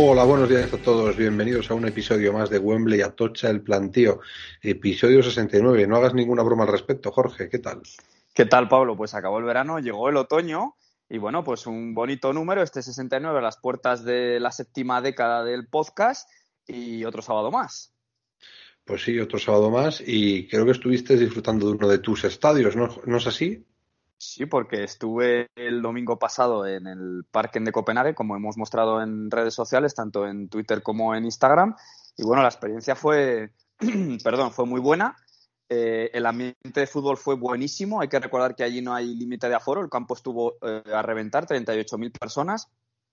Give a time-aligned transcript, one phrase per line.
[0.00, 1.16] Hola, buenos días a todos.
[1.16, 4.20] Bienvenidos a un episodio más de Wembley Atocha el Plantío.
[4.62, 5.88] Episodio 69.
[5.88, 7.48] No hagas ninguna broma al respecto, Jorge.
[7.48, 7.82] ¿Qué tal?
[8.38, 8.96] ¿Qué tal, Pablo?
[8.96, 10.76] Pues acabó el verano, llegó el otoño
[11.08, 15.42] y bueno, pues un bonito número, este 69 a las puertas de la séptima década
[15.42, 16.30] del podcast
[16.64, 17.92] y otro sábado más.
[18.84, 22.76] Pues sí, otro sábado más y creo que estuviste disfrutando de uno de tus estadios,
[22.76, 23.66] ¿no, ¿No es así?
[24.16, 29.32] Sí, porque estuve el domingo pasado en el Parque de Copenhague, como hemos mostrado en
[29.32, 31.74] redes sociales, tanto en Twitter como en Instagram.
[32.16, 33.50] Y bueno, la experiencia fue,
[34.22, 35.16] perdón, fue muy buena.
[35.68, 38.00] Eh, el ambiente de fútbol fue buenísimo.
[38.00, 39.82] Hay que recordar que allí no hay límite de aforo.
[39.82, 42.68] El campo estuvo eh, a reventar, 38.000 personas.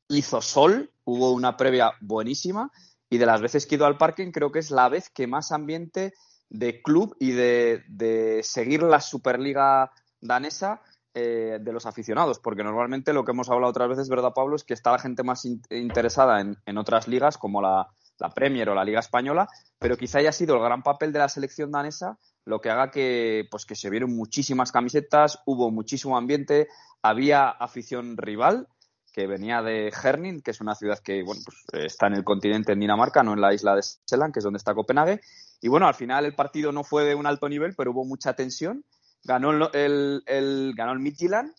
[0.07, 2.71] Hizo sol, hubo una previa buenísima.
[3.09, 5.27] Y de las veces que he ido al parking, creo que es la vez que
[5.27, 6.13] más ambiente
[6.49, 9.91] de club y de, de seguir la Superliga
[10.22, 10.81] danesa
[11.13, 14.55] eh, de los aficionados, porque normalmente lo que hemos hablado otras veces, ¿verdad, Pablo?
[14.55, 17.88] Es que está la gente más in interesada en, en, otras ligas como la,
[18.19, 19.47] la Premier o la Liga Española,
[19.79, 23.47] pero quizá haya sido el gran papel de la selección danesa lo que haga que,
[23.49, 26.67] pues, que se vieron muchísimas camisetas, hubo muchísimo ambiente,
[27.01, 28.67] había afición rival
[29.11, 32.73] que venía de Herning, que es una ciudad que bueno, pues, está en el continente
[32.73, 35.21] en Dinamarca, no en la isla de Seeland, que es donde está Copenhague.
[35.61, 38.33] Y bueno, al final el partido no fue de un alto nivel, pero hubo mucha
[38.33, 38.83] tensión.
[39.23, 41.53] Ganó el, el, el ganó el Midtjylland,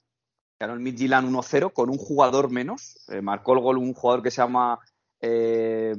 [0.60, 2.98] ganó el Midtjylland 1-0 con un jugador menos.
[3.08, 4.78] Eh, marcó el gol un jugador que se llama
[5.20, 5.94] eh,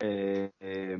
[0.00, 0.98] eh,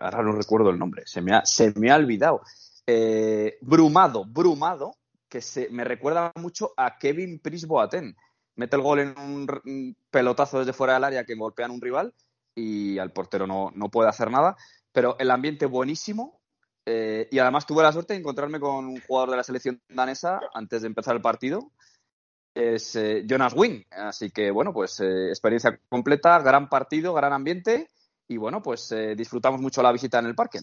[0.00, 2.42] ahora no recuerdo el nombre, se me ha, se me ha olvidado.
[2.86, 4.96] Eh, Brumado, Brumado,
[5.28, 8.14] que se, me recuerda mucho a Kevin Pris Boateng.
[8.56, 12.14] Mete el gol en un, pelotazo desde fuera del área que golpean un rival
[12.54, 14.56] y al portero no, no puede hacer nada.
[14.92, 16.40] Pero el ambiente buenísimo.
[16.86, 20.38] Eh, y además tuve la suerte de encontrarme con un jugador de la selección danesa
[20.52, 21.72] antes de empezar el partido.
[22.54, 23.82] Es eh, Jonas Wing.
[23.90, 27.88] Así que, bueno, pues experiencia completa, gran partido, gran ambiente
[28.28, 30.60] y bueno, pues eh, disfrutamos mucho la visita en el parque.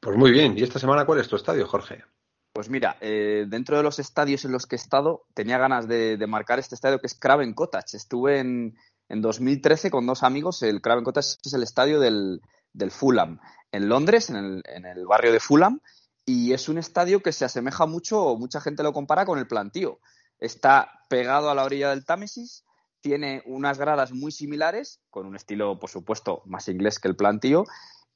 [0.00, 0.56] Pues muy bien.
[0.56, 2.04] ¿Y esta semana cuál es tu estadio, Jorge?
[2.52, 6.16] Pues mira, eh, dentro de los estadios en los que he estado, tenía ganas de,
[6.16, 7.96] de marcar este estadio que es Craven Cottage.
[7.96, 8.76] Estuve en,
[9.08, 10.62] en 2013 con dos amigos.
[10.62, 12.40] El Craven Cottage es el estadio del,
[12.72, 13.40] del Fulham,
[13.72, 15.80] en Londres, en el, en el, barrio de Fulham.
[16.24, 19.46] Y es un estadio que se asemeja mucho, o mucha gente lo compara con el
[19.46, 20.00] plantío.
[20.38, 22.64] Está pegado a la orilla del Támesis,
[23.06, 27.62] tiene unas gradas muy similares, con un estilo, por supuesto, más inglés que el plantío.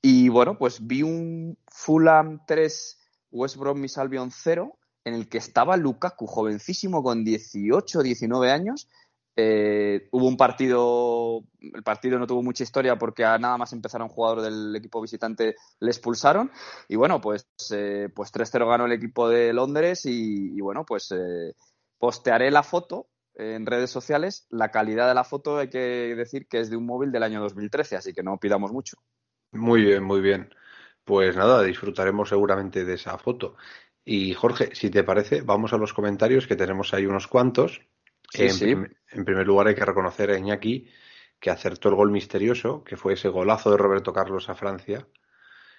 [0.03, 2.99] Y bueno, pues vi un Fulham 3,
[3.31, 8.89] West Bromwich Albion 0, en el que estaba Lukaku, jovencísimo, con 18, 19 años.
[9.37, 14.03] Eh, hubo un partido, el partido no tuvo mucha historia porque a nada más empezar
[14.03, 16.51] un jugador del equipo visitante le expulsaron.
[16.89, 21.13] Y bueno, pues, eh, pues 3-0 ganó el equipo de Londres y, y bueno, pues
[21.13, 21.55] eh,
[21.97, 23.07] postearé la foto
[23.41, 26.87] en redes sociales, la calidad de la foto hay que decir que es de un
[26.87, 28.99] móvil del año 2013, así que no pidamos mucho.
[29.53, 30.55] Muy bien, muy bien.
[31.05, 33.57] Pues nada, disfrutaremos seguramente de esa foto.
[34.05, 37.81] Y Jorge, si te parece, vamos a los comentarios, que tenemos ahí unos cuantos.
[38.31, 38.65] Sí, en, sí.
[38.65, 40.89] prim en, primer lugar, hay que reconocer a Iñaki
[41.41, 45.09] que acertó el gol misterioso, que fue ese golazo de Roberto Carlos a Francia,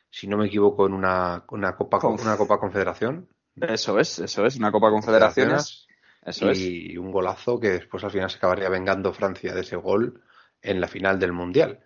[0.09, 3.29] si no me equivoco, en una, una, Copa, Conf una Copa Confederación.
[3.55, 5.88] Eso es, eso es, una Copa Confederaciones.
[6.58, 10.24] Y un golazo que después al final se acabaría vengando Francia de ese gol
[10.62, 11.80] en la final del Mundial.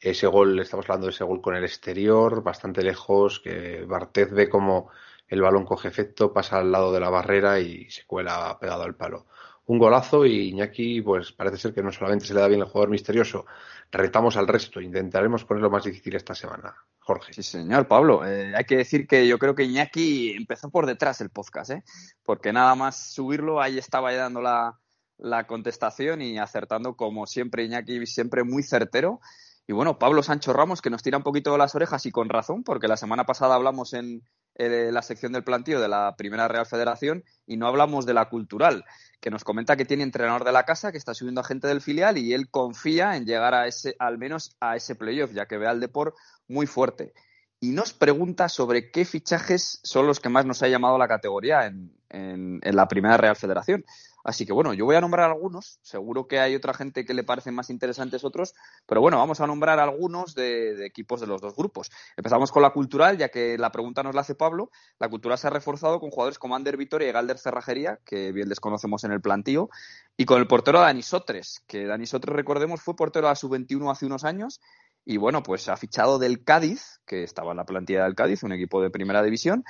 [0.00, 4.48] Ese gol, estamos hablando de ese gol con el exterior, bastante lejos, que Barthez ve
[4.48, 4.90] como
[5.28, 8.96] el balón coge efecto, pasa al lado de la barrera y se cuela pegado al
[8.96, 9.26] palo.
[9.66, 12.66] Un golazo y Iñaki, pues parece ser que no solamente se le da bien el
[12.66, 13.46] jugador misterioso,
[13.92, 16.74] retamos al resto, intentaremos ponerlo más difícil esta semana.
[16.98, 17.32] Jorge.
[17.32, 18.24] Sí, señor, Pablo.
[18.26, 21.84] Eh, hay que decir que yo creo que Iñaki empezó por detrás el podcast, ¿eh?
[22.22, 24.78] porque nada más subirlo, ahí estaba ya dando la,
[25.18, 29.20] la contestación y acertando como siempre Iñaki, siempre muy certero.
[29.66, 32.64] Y bueno, Pablo Sancho Ramos, que nos tira un poquito las orejas y con razón,
[32.64, 34.22] porque la semana pasada hablamos en
[34.56, 38.28] eh, la sección del plantío de la Primera Real Federación y no hablamos de la
[38.28, 38.84] cultural,
[39.20, 41.80] que nos comenta que tiene entrenador de la casa, que está subiendo a gente del
[41.80, 45.58] filial y él confía en llegar a ese, al menos a ese playoff, ya que
[45.58, 46.16] ve al Deport
[46.48, 47.12] muy fuerte.
[47.60, 51.66] Y nos pregunta sobre qué fichajes son los que más nos ha llamado la categoría
[51.66, 53.84] en, en, en la Primera Real Federación.
[54.24, 57.24] Así que bueno, yo voy a nombrar algunos, seguro que hay otra gente que le
[57.24, 58.54] parecen más interesantes otros,
[58.86, 61.90] pero bueno, vamos a nombrar algunos de, equipos de los dos grupos.
[62.16, 64.70] Empezamos con la cultural, ya que la pregunta nos la hace Pablo.
[64.98, 68.48] La cultural se ha reforzado con jugadores como Ander Vitoria y Galder Cerrajería, que bien
[68.48, 69.70] les conocemos en el plantío,
[70.16, 73.90] y con el portero Dani Sotres, que Dani Sotres, recordemos, fue portero a su 21
[73.90, 74.60] hace unos años.
[75.04, 78.52] Y bueno, pues ha fichado del Cádiz, que estaba en la plantilla del Cádiz, un
[78.52, 79.64] equipo de primera división,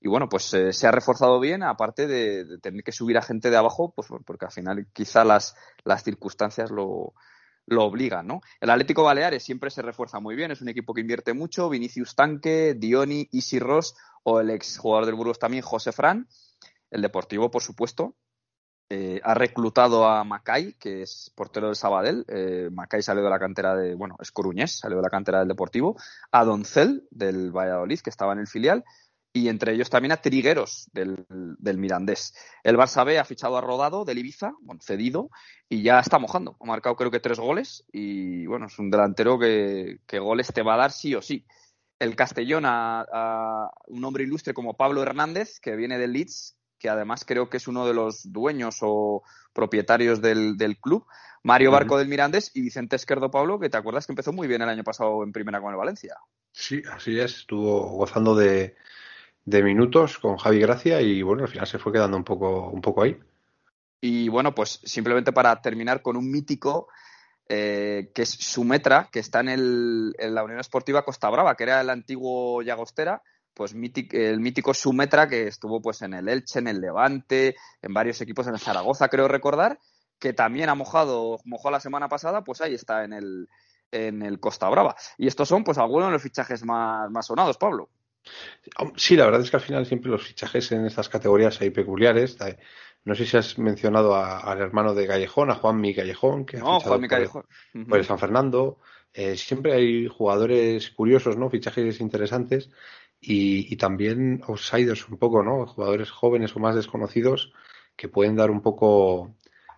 [0.00, 3.50] y bueno, pues eh, se ha reforzado bien, aparte de, tener que subir a gente
[3.50, 7.14] de abajo, pues porque al final quizá las, las circunstancias lo,
[7.66, 8.40] lo obligan, ¿no?
[8.60, 12.14] El Atlético Baleares siempre se refuerza muy bien, es un equipo que invierte mucho, Vinicius
[12.14, 16.28] Tanque, Dioni, Isi Ross o el ex jugador del Burgos también, José Fran.
[16.90, 18.14] El Deportivo, por supuesto,
[18.88, 22.24] eh, ha reclutado a Macay, que es portero del Sabadell.
[22.28, 25.48] Eh, Macay salió de la cantera de, bueno, es coruñés, salió de la cantera del
[25.48, 25.96] Deportivo.
[26.30, 28.84] A Doncel, del Valladolid, que estaba en el filial
[29.36, 31.26] y entre ellos también a Trigueros del,
[31.76, 32.34] Mirandés.
[32.64, 35.28] El Barça B ha fichado a Rodado del Ibiza, bueno, cedido,
[35.68, 36.56] y ya está mojando.
[36.58, 40.72] Ha marcado creo que tres goles y bueno, es un delantero que, goles te va
[40.72, 41.44] a dar sí o sí.
[41.98, 47.26] El Castellón a, un hombre ilustre como Pablo Hernández, que viene del Leeds, que además
[47.26, 49.22] creo que es uno de los dueños o
[49.52, 51.04] propietarios del, club.
[51.42, 54.62] Mario Barco del Mirandés y Vicente Esquerdo Pablo, que te acuerdas que empezó muy bien
[54.62, 56.16] el año pasado en primera con el Valencia.
[56.52, 57.40] Sí, así es.
[57.40, 58.76] Estuvo gozando de,
[59.46, 62.80] de minutos con Javi Gracia y bueno, al final se fue quedando un poco, un
[62.80, 63.16] poco ahí.
[64.00, 66.88] Y bueno, pues simplemente para terminar con un mítico
[67.48, 71.62] eh, que es Sumetra, que está en, el, en, la Unión Esportiva Costa Brava, que
[71.62, 73.22] era el antiguo Llagostera,
[73.54, 78.20] pues el mítico Sumetra que estuvo pues en el Elche, en el Levante, en varios
[78.20, 79.78] equipos en el Zaragoza, creo recordar,
[80.18, 83.48] que también ha mojado, mojó la semana pasada, pues ahí está en el,
[83.92, 84.96] en el Costa Brava.
[85.16, 87.88] Y estos son pues algunos de los fichajes más, más sonados, Pablo.
[88.96, 92.36] Sí, la verdad es que al final siempre los fichajes en estas categorías hay peculiares.
[93.04, 97.46] No sé si has mencionado al hermano de Callejón, a Juanmi Callejón, que ha fichado
[97.88, 98.78] por, el San Fernando.
[99.14, 101.48] Eh, siempre hay jugadores curiosos, ¿no?
[101.48, 102.70] Fichajes interesantes
[103.20, 105.66] y, también outsiders un poco, ¿no?
[105.66, 107.52] Jugadores jóvenes o más desconocidos
[107.96, 109.34] que pueden dar un poco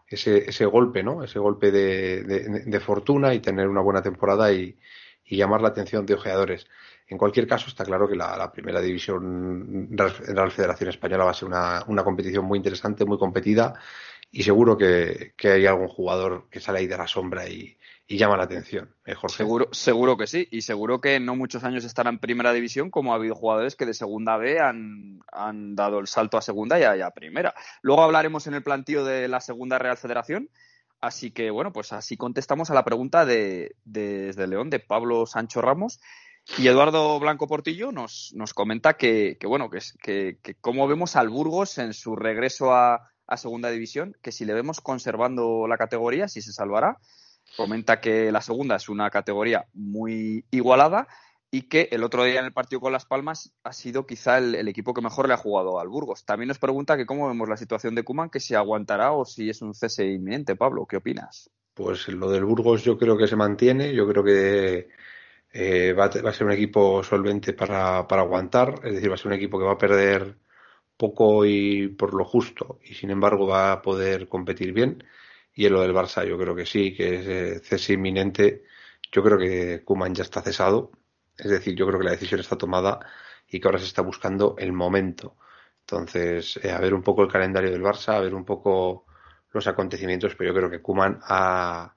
[0.07, 1.23] ese, ese golpe, ¿no?
[1.23, 4.77] Ese golpe de, fortuna y tener una buena temporada y,
[5.25, 6.67] y llamar la atención de ojeadores.
[7.09, 11.35] En cualquier caso, está claro que la, primera división en la Federación Española va a
[11.35, 13.75] ser una, competición muy interesante, muy competida
[14.31, 18.45] y seguro que, hay algún jugador que sale ahí de la sombra y, llama la
[18.45, 18.95] atención.
[19.07, 19.39] ¿eh, Jorge?
[19.39, 23.13] Seguro, seguro que sí, y seguro que no muchos años estará en primera división, como
[23.13, 25.21] ha habido jugadores que de segunda B han,
[25.75, 27.55] dado el salto a segunda y a, primera.
[27.81, 30.51] Luego hablaremos en el plantío de la segunda Real Federación.
[31.01, 35.63] Así que, bueno, pues así contestamos a la pregunta de, desde León de Pablo Sancho
[35.63, 36.01] Ramos.
[36.57, 41.15] Y Eduardo Blanco Portillo nos, nos comenta que, que bueno, que, que, que cómo vemos
[41.15, 45.77] al Burgos en su regreso a, a, segunda división, que si le vemos conservando la
[45.77, 46.99] categoría, si se salvará.
[47.57, 51.07] Comenta que la segunda es una categoría muy igualada
[51.51, 54.55] y que el otro día en el partido con Las Palmas ha sido quizá el,
[54.55, 56.25] el equipo que mejor le ha jugado al Burgos.
[56.25, 59.49] También nos pregunta que cómo vemos la situación de Kuman, que si aguantará o si
[59.49, 60.57] es un cese inminente.
[60.57, 61.51] Pablo, ¿qué opinas?
[61.73, 64.89] Pues lo del Burgos yo creo que se mantiene, yo creo que
[65.53, 69.29] eh, va, a, ser un equipo solvente para, para, aguantar, es decir, va a ser
[69.29, 70.37] un equipo que va a perder
[70.97, 75.05] poco y por lo justo, y sin embargo va a poder competir bien.
[75.55, 78.65] Y en lo del Barça, yo creo que sí, que es eh, cese inminente.
[79.13, 80.93] Yo creo que Kuman ya está cesado,
[81.37, 83.01] es decir, yo creo que la decisión está tomada
[83.49, 85.37] y que ahora se está buscando el momento.
[85.81, 89.07] Entonces, eh, a ver un poco el calendario del Barça, a ver un poco
[89.53, 91.95] los acontecimientos, pero yo creo que Kuman ha,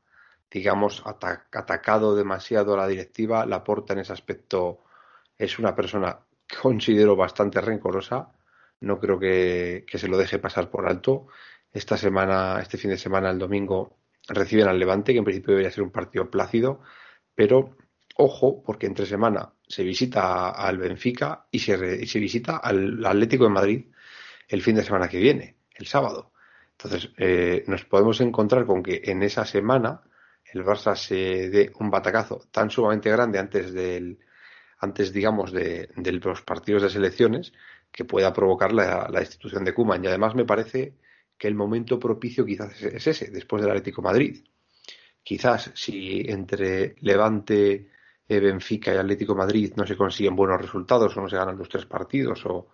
[0.52, 3.46] digamos, atacado demasiado a la directiva.
[3.46, 4.84] la porta en ese aspecto
[5.38, 8.34] es una persona que considero bastante rencorosa.
[8.82, 11.28] No creo que, se lo deje pasar por alto.
[11.72, 15.72] Esta semana, este fin de semana, el domingo, reciben al Levante, que en principio debería
[15.72, 16.82] ser un partido plácido,
[17.34, 17.78] pero
[18.18, 23.50] ojo, porque entre semana se visita al Benfica y se, se visita al Atlético de
[23.50, 23.86] Madrid
[24.50, 26.34] el fin de semana que viene, el sábado.
[26.72, 30.02] Entonces, eh, nos podemos encontrar con que en esa semana
[30.54, 34.20] el Barça se dé un batacazo tan sumamente grande antes del
[34.80, 37.54] antes digamos de, los partidos de selecciones
[37.92, 40.96] que pueda provocar la, institución de Kuman y además me parece
[41.38, 44.44] que el momento propicio quizás es ese después del Atlético Madrid.
[45.24, 47.90] Quizás si entre Levante
[48.28, 51.70] eh, Benfica y Atlético Madrid no se consiguen buenos resultados o no se ganan los
[51.70, 52.70] tres partidos o,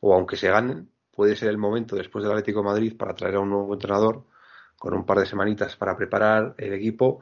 [0.00, 3.40] o aunque se ganen puede ser el momento después del Atlético Madrid para traer a
[3.40, 4.24] un nuevo entrenador
[4.80, 7.20] con un par de semanitas para preparar el equipo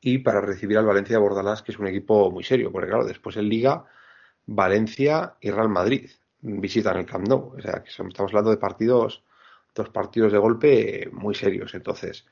[0.00, 3.04] y para recibir al Valencia de Bordalás, que es un equipo muy serio, porque claro,
[3.04, 3.84] después en Liga,
[4.46, 6.08] Valencia y Real Madrid
[6.40, 7.54] visitan el Camp Nou.
[7.58, 9.24] O sea, que estamos hablando de partidos
[9.74, 11.74] dos partidos de golpe muy serios.
[11.74, 12.26] Entonces,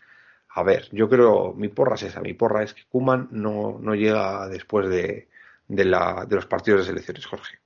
[0.51, 3.95] a ver, yo creo, mi porra es esa, mi porra es que Kuman no, no
[3.95, 5.29] llega después de,
[5.67, 7.59] de, la, de los partidos de selecciones, Jorge.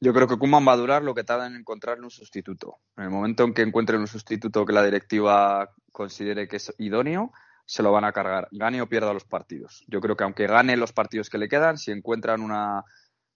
[0.00, 2.76] Yo creo que Kuman va a durar lo que tarda en encontrarle un sustituto.
[2.96, 7.32] En el momento en que encuentren un sustituto que la directiva considere que es idóneo,
[7.66, 9.84] se lo van a cargar, gane o pierda los partidos.
[9.88, 12.84] Yo creo que aunque gane los partidos que le quedan, si encuentran una,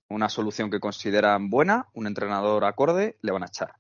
[0.09, 3.75] una solución que consideran buena, un entrenador acorde, le van a echar.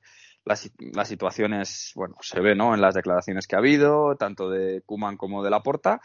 [0.44, 0.58] La,
[0.92, 2.74] la, situación es, bueno, se ve, ¿no?
[2.74, 6.00] En las declaraciones que ha habido, tanto de Kuman como de Laporta.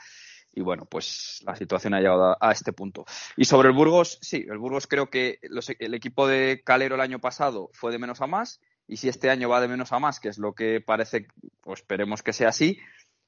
[0.57, 3.05] Y bueno, pues la situación ha llegado a, este punto.
[3.35, 7.01] Y sobre el Burgos, sí, el Burgos creo que los, el equipo de Calero el
[7.01, 8.59] año pasado fue de menos a más.
[8.87, 11.27] Y si este año va de menos a más, que es lo que parece,
[11.61, 12.79] pues esperemos que sea así,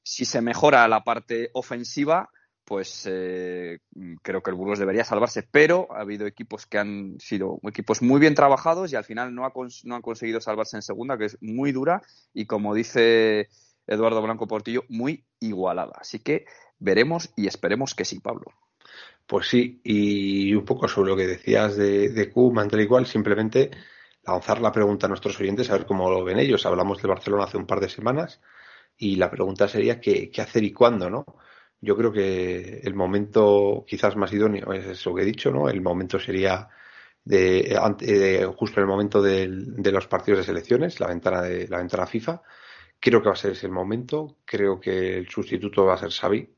[0.01, 2.31] si se mejora la parte ofensiva,
[2.65, 3.77] pues eh,
[4.23, 8.19] creo que el Burgos debería salvarse, pero ha habido equipos que han sido equipos muy
[8.19, 9.47] bien trabajados y al final no,
[9.83, 12.01] no han conseguido salvarse en segunda, que es muy dura
[12.33, 13.49] y como dice
[13.85, 15.93] Eduardo Blanco Portillo, muy igualada.
[15.99, 16.45] Así que
[16.79, 18.53] veremos y esperemos que sí, Pablo.
[19.27, 23.69] Pues sí, y un poco sobre lo que decías de, de mantel igual, simplemente
[24.23, 26.65] lanzar la pregunta a nuestros oyentes, a ver cómo lo ven ellos.
[26.65, 28.41] Hablamos de Barcelona hace un par de semanas
[28.97, 31.25] y la pregunta sería qué, hacer y cuándo, ¿no?
[31.81, 35.69] yo creo que el momento quizás más idóneo es eso que he dicho, ¿no?
[35.69, 36.67] El momento sería
[37.23, 42.05] de, justo en el momento de, los partidos de selecciones, la ventana de la ventana
[42.05, 42.41] FIFA.
[42.99, 44.37] Creo que va a ser ese el momento.
[44.45, 46.49] Creo que el sustituto va a ser Xavi,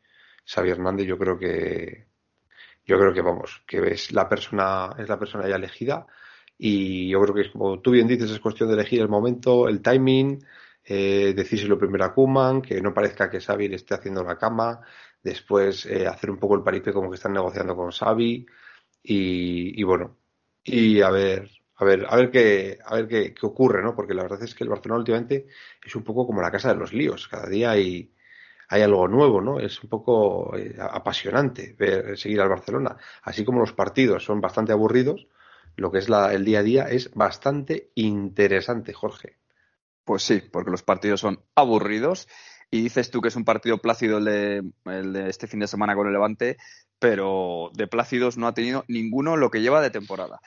[0.45, 1.07] Xavi Hernández.
[1.07, 2.07] Yo creo que
[2.85, 6.07] yo creo que vamos, que es la persona es la persona ya elegida
[6.57, 9.81] y yo creo que como tú bien dices es cuestión de elegir el momento, el
[9.81, 10.43] timing,
[10.83, 14.81] eh, decírselo primero a Kuman, que no parezca que Xavi le esté haciendo la cama,
[15.23, 18.45] después eh, hacer un poco el paripé como que están negociando con Xavi
[19.03, 20.17] y, bueno,
[20.63, 23.95] y a ver, a ver, a ver qué, a ver qué, ocurre, ¿no?
[23.95, 25.47] Porque la verdad es que el Barcelona últimamente
[25.83, 28.13] es un poco como la casa de los líos, cada día hay,
[28.71, 29.59] hay algo nuevo, ¿no?
[29.59, 32.95] Es un poco eh, apasionante ver, seguir al Barcelona.
[33.21, 35.27] Así como los partidos son bastante aburridos,
[35.75, 39.37] lo que es la, el día a día es bastante interesante, Jorge.
[40.05, 42.29] Pues sí, porque los partidos son aburridos
[42.71, 45.67] y dices tú que es un partido plácido el de, el de este fin de
[45.67, 46.55] semana con el Levante,
[46.97, 50.39] pero de plácidos no ha tenido ninguno lo que lleva de temporada.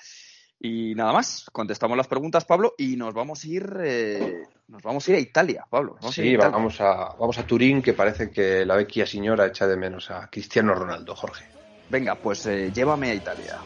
[0.60, 5.06] Y nada más, contestamos las preguntas, Pablo, y nos vamos a ir, eh, nos vamos
[5.06, 5.96] a ir a Italia, Pablo.
[6.10, 9.76] sí, a vamos a vamos a Turín, que parece que la vecchia señora echa de
[9.76, 11.44] menos a Cristiano Ronaldo, Jorge.
[11.90, 13.58] Venga, pues eh, llévame a Italia.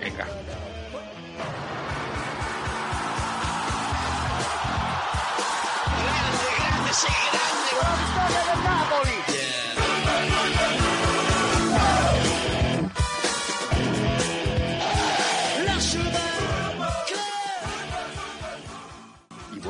[0.00, 0.26] Venga.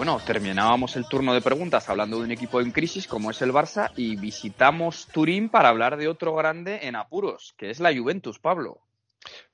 [0.04, 3.52] Bueno, terminábamos el turno de preguntas hablando de un equipo en crisis como es el
[3.52, 8.40] Barça y visitamos Turín para hablar de otro grande en apuros, que es la Juventus,
[8.40, 8.80] Pablo.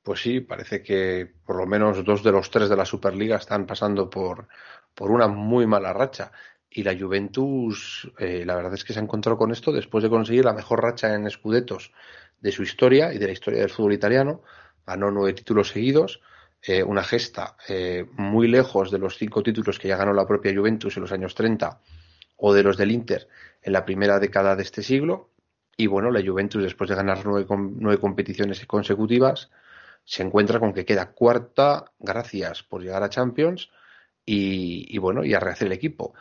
[0.03, 3.67] Pues sí, parece que por lo menos dos de los tres de la Superliga están
[3.67, 4.49] pasando por,
[4.95, 6.33] por una muy mala racha.
[6.71, 10.09] Y la Juventus, eh, la verdad es que se ha encontrado con esto después de
[10.09, 11.93] conseguir la mejor racha en escudetos
[12.41, 14.41] de su historia y de la historia del fútbol italiano.
[14.87, 16.23] Ganó nueve títulos seguidos
[16.63, 20.55] eh, una gesta eh, muy lejos de los cinco títulos que ya ganó la propia
[20.55, 21.81] Juventus en los años 30
[22.37, 23.29] o de los del Inter
[23.63, 25.31] en la primera década de este siglo.
[25.77, 29.51] Y bueno, la Juventus, después de ganar nueve, nueve competiciones consecutivas,
[30.05, 33.71] se encuentra con que queda cuarta gracias por llegar a Champions
[34.27, 36.15] y, bueno, y a rehacer el equipo.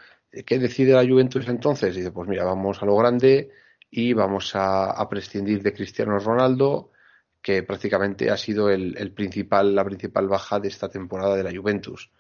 [0.46, 1.96] ¿Qué decide la Juventus entonces?
[1.96, 3.50] Dice, pues mira, vamos a lo grande
[3.90, 6.92] y vamos a prescindir de Cristiano Ronaldo,
[7.48, 12.12] que prácticamente ha sido el, principal, la principal baja de esta temporada de la Juventus,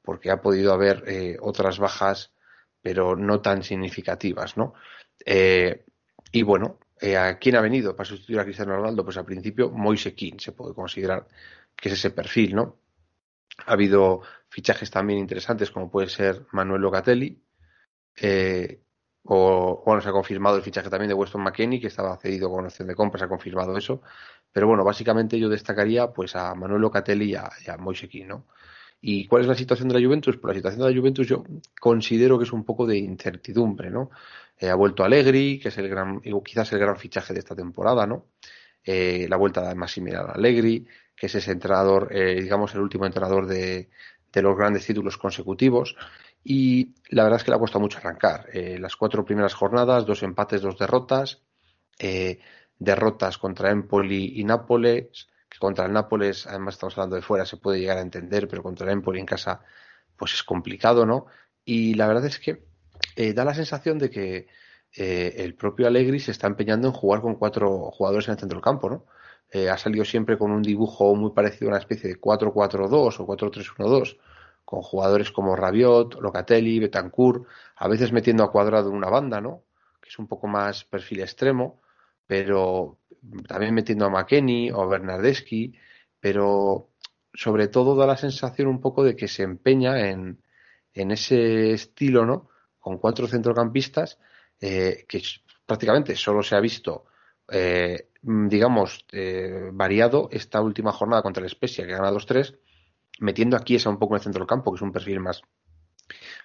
[0.00, 2.32] porque ha podido haber eh, otras bajas,
[2.80, 4.72] pero no tan significativas, ¿no?
[5.26, 5.84] Eh,
[6.32, 9.04] y bueno, eh, ¿a quién ha venido para sustituir a Cristiano Ronaldo?
[9.04, 11.28] Pues al principio Moise Keane se puede considerar
[11.76, 12.78] que es ese perfil, ¿no?
[13.66, 17.38] Ha habido fichajes también interesantes como puede ser Manuel Locatelli,
[19.32, 22.64] o bueno, se ha confirmado el fichaje también de Weston McKenney, que estaba cedido con
[22.64, 24.02] opción de compra, se ha confirmado eso.
[24.52, 27.48] Pero bueno, básicamente yo destacaría pues a Manuel Locatelli y a,
[28.12, 28.46] y ¿no?
[29.00, 30.36] ¿Y cuál es la situación de la Juventus?
[30.36, 31.44] Pues la situación de la Juventus yo
[31.80, 34.10] considero que es un poco de incertidumbre, ¿no?
[34.58, 38.08] Eh, ha vuelto Allegri, que es el gran, quizás el gran fichaje de esta temporada,
[38.08, 38.26] ¿no?
[38.82, 43.46] Eh, la vuelta de Massimiliano Allegri, que es ese entrenador, eh, digamos, el último entrenador
[43.46, 43.90] de,
[44.32, 45.96] de los grandes títulos consecutivos.
[46.42, 48.46] Y la verdad es que le ha costado mucho arrancar.
[48.52, 51.42] Eh, las cuatro primeras jornadas, dos empates, dos derrotas.
[51.98, 52.38] Eh,
[52.78, 57.58] derrotas contra Empoli y Nápoles, que contra el Nápoles, además estamos hablando de fuera, se
[57.58, 59.60] puede llegar a entender, pero contra el Empoli en casa,
[60.16, 61.26] pues es complicado, ¿no?
[61.62, 62.64] Y la verdad es que
[63.16, 64.46] eh, da la sensación de que
[64.92, 68.64] el propio Allegri se está empeñando en jugar con cuatro jugadores en el centro del
[68.64, 69.06] campo, ¿no?
[69.70, 74.16] Ha salido siempre con un dibujo muy parecido a una especie de 4-4-2 o 4-3-1-2,
[74.70, 79.64] con jugadores como Rabiot, Locatelli, Betancourt, a veces metiendo a cuadrado en una banda, ¿no?
[80.00, 81.82] Que es un poco más perfil extremo,
[82.24, 83.00] pero
[83.48, 85.74] también metiendo a McKenny o a Bernardeschi,
[86.20, 86.90] pero
[87.34, 90.40] sobre todo da la sensación un poco de que se empeña en,
[90.94, 92.48] en ese estilo, ¿no?
[92.78, 94.20] Con cuatro centrocampistas
[94.60, 95.20] eh, que
[95.66, 97.06] prácticamente solo se ha visto,
[97.50, 102.56] eh, digamos, eh, variado esta última jornada contra el Spezia, que gana 2-3,
[103.20, 105.42] metiendo a Chiesa un poco en el centro del campo, que es un perfil más,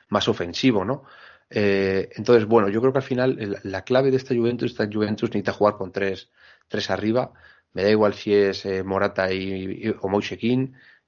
[0.09, 1.03] más ofensivo, ¿no?
[1.47, 5.53] entonces, bueno, yo creo que al final la clave de esta Juventus, esta Juventus necesita
[5.53, 6.29] jugar con tres,
[6.67, 7.33] tres arriba.
[7.71, 10.37] Me da igual si es Morata y, o Moise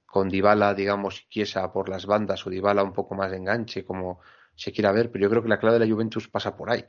[0.06, 4.20] con Dybala, digamos, Chiesa por las bandas o Dybala un poco más de enganche, como,
[4.58, 6.84] se quiera ver, pero yo creo que la clave de la Juventus pasa por ahí.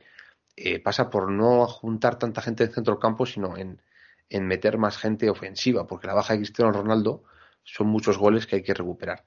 [0.56, 3.80] Eh, pasa por no juntar tanta gente en centro del campo, sino en,
[4.28, 7.24] meter más gente ofensiva, porque la baja de Cristiano Ronaldo
[7.62, 9.24] son muchos goles que hay que recuperar.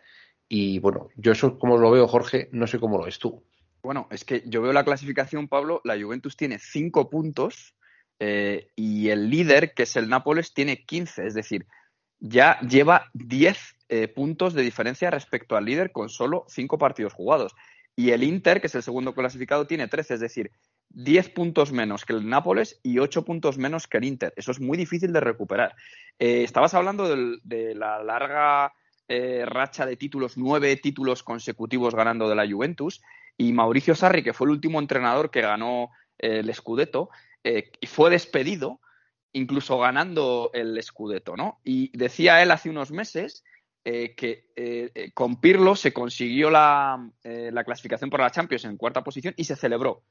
[0.48, 3.44] Y bueno, yo eso como lo veo, Jorge, no sé cómo lo ves tú.
[3.82, 7.76] Bueno, es que yo veo la clasificación, Pablo, la Juventus tiene cinco puntos
[8.20, 11.66] eh, y el líder, que es el Nápoles, tiene 15, es decir,
[12.20, 13.58] ya lleva 10
[13.90, 17.54] eh, puntos de diferencia respecto al líder con solo cinco partidos jugados.
[17.96, 20.52] Y el Inter, que es el segundo clasificado, tiene 13, es decir,
[20.94, 24.34] 10 puntos menos que el Nápoles y 8 puntos menos que el Inter.
[24.36, 25.76] Eso es muy difícil de recuperar.
[26.20, 27.08] Eh, estabas hablando
[27.44, 28.74] de, la larga
[29.08, 33.02] eh, racha de títulos, nueve títulos consecutivos ganando de la Juventus,
[33.38, 37.10] y Mauricio Sarri, que fue el último entrenador que ganó eh, el Scudetto,
[37.44, 38.80] y fue despedido
[39.34, 41.60] incluso ganando el Scudetto, ¿no?
[41.66, 43.44] Y decía él hace unos meses
[43.84, 49.44] que con Pirlo se consiguió la, la, clasificación por la Champions en cuarta posición y
[49.44, 50.04] se celebró.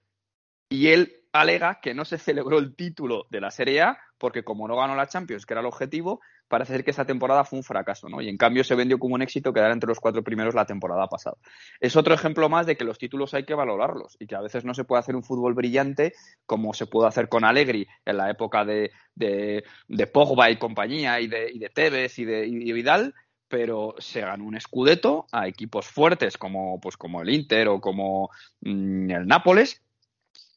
[0.72, 4.66] Y él alega que no se celebró el título de la Serie A porque como
[4.66, 7.62] no ganó la Champions, que era el objetivo, parece ser que esa temporada fue un
[7.62, 8.22] fracaso, ¿no?
[8.22, 11.08] Y en cambio se vendió como un éxito quedar entre los cuatro primeros la temporada
[11.08, 11.36] pasada.
[11.78, 14.64] Es otro ejemplo más de que los títulos hay que valorarlos y que a veces
[14.64, 16.14] no se puede hacer un fútbol brillante
[16.46, 21.26] como se pudo hacer con Allegri en la época de, de, Pogba y compañía y
[21.26, 23.14] de, y de Tevez y de, y de Vidal,
[23.52, 28.30] pero se ganó un escudeto a equipos fuertes como, pues, como el Inter o como
[28.62, 29.81] mm, el Nápoles.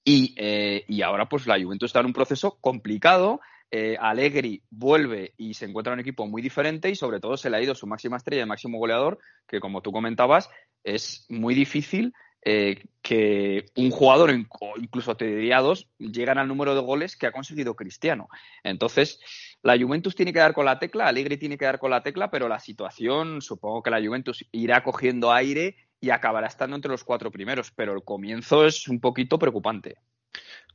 [0.08, 3.42] Y, eh, y, ahora pues la Juventus está en un proceso complicado.
[3.72, 7.50] Eh, Allegri vuelve y se encuentra en un equipo muy diferente y sobre todo se
[7.50, 10.50] le ha ido su máxima estrella y máximo goleador, que como tú comentabas,
[10.84, 12.14] es muy difícil
[12.48, 14.30] eh, que un jugador,
[14.78, 18.30] incluso te diría dos, llegan al número de goles que ha conseguido Cristiano.
[18.64, 19.20] Entonces,
[19.64, 22.30] la Juventus tiene que dar con la tecla, Allegri tiene que dar con la tecla,
[22.30, 27.04] pero la situación, supongo que la Juventus irá cogiendo aire y acabará estando entre los
[27.04, 29.96] cuatro primeros, pero el comienzo es un poquito preocupante.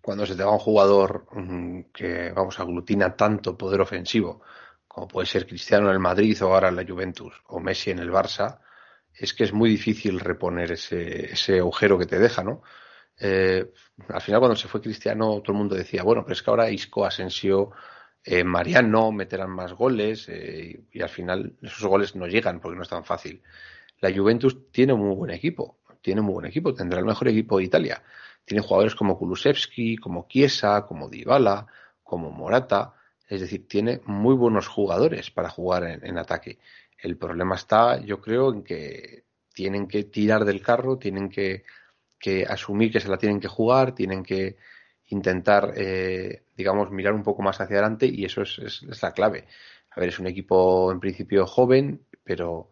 [0.00, 4.42] Cuando se te va un jugador mm, que, vamos, aglutina tanto poder ofensivo,
[4.88, 7.98] como puede ser Cristiano en el Madrid o ahora en la Juventus, o Messi en
[7.98, 8.60] el Barça,
[9.14, 12.62] es que es muy difícil reponer ese, ese agujero que te deja, ¿no?
[13.18, 13.70] Eh,
[14.08, 16.70] al final, cuando se fue Cristiano, todo el mundo decía, bueno, pero es que ahora
[16.70, 17.70] Isco, Asensio,
[18.24, 22.82] eh, Mariano meterán más goles eh, y al final esos goles no llegan porque no
[22.82, 23.42] es tan fácil.
[24.00, 27.28] La Juventus tiene un muy buen equipo, tiene un muy buen equipo, tendrá el mejor
[27.28, 28.02] equipo de Italia.
[28.44, 31.66] Tiene jugadores como Kulusevski, como Chiesa, como Dybala,
[32.02, 32.94] como Morata,
[33.30, 36.58] es decir, tiene muy buenos jugadores para jugar en, ataque.
[36.98, 39.22] El problema está, yo creo, en que
[39.54, 41.62] tienen que tirar del carro, tienen que,
[42.48, 44.56] asumir que se la tienen que jugar, tienen que
[45.10, 49.46] intentar, eh, digamos, mirar un poco más hacia adelante y eso es, es, la clave.
[49.90, 52.70] A ver, es un equipo en principio joven, pero,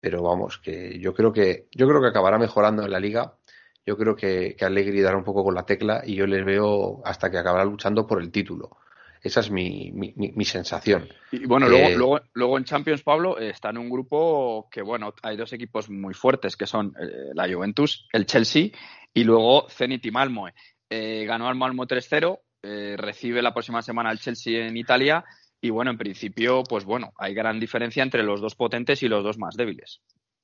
[0.00, 3.34] pero vamos, que yo creo que, yo creo que acabará mejorando en la liga.
[3.86, 7.00] Yo creo que, que Allegri dará un poco con la tecla y yo les veo
[7.04, 8.76] hasta que acabará luchando por el título.
[9.22, 11.08] Esa es mi, mi, mi, sensación.
[11.32, 15.12] Y bueno, luego, eh, luego, luego en Champions, Pablo, está en un grupo que, bueno,
[15.22, 18.68] hay dos equipos muy fuertes, que son eh, la Juventus, el Chelsea
[19.12, 20.48] y luego Zenit y Malmo.
[20.88, 25.24] Eh, ganó al Malmo 3-0, eh, recibe la próxima semana al Chelsea en Italia
[25.60, 29.24] y bueno, en principio, pues bueno, hay gran diferencia entre los dos potentes y los
[29.24, 30.00] dos más débiles.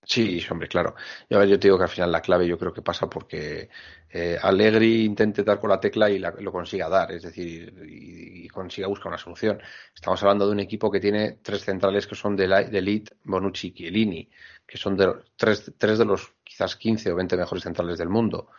[0.06, 0.94] Sí, hombre, claro.
[1.28, 3.08] Y a ver, yo te digo que al final la clave yo creo que pasa
[3.08, 3.70] porque
[4.10, 8.86] eh, Allegri intente dar con la tecla y lo consiga dar, es decir, y, consiga
[8.86, 9.60] buscar una solución.
[9.94, 13.16] Estamos hablando de un equipo que tiene tres centrales que son de, la, de Elite,
[13.24, 14.30] Bonucci y Chiellini,
[14.66, 18.50] que son de, tres, tres de los quizás 15 o 20 mejores centrales del mundo.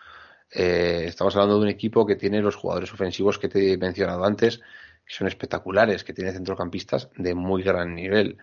[0.52, 4.26] Eh, estamos hablando de un equipo que tiene los jugadores ofensivos que te he mencionado
[4.26, 4.62] antes,
[5.06, 8.38] que son espectaculares, que tiene centrocampistas de muy gran nivel.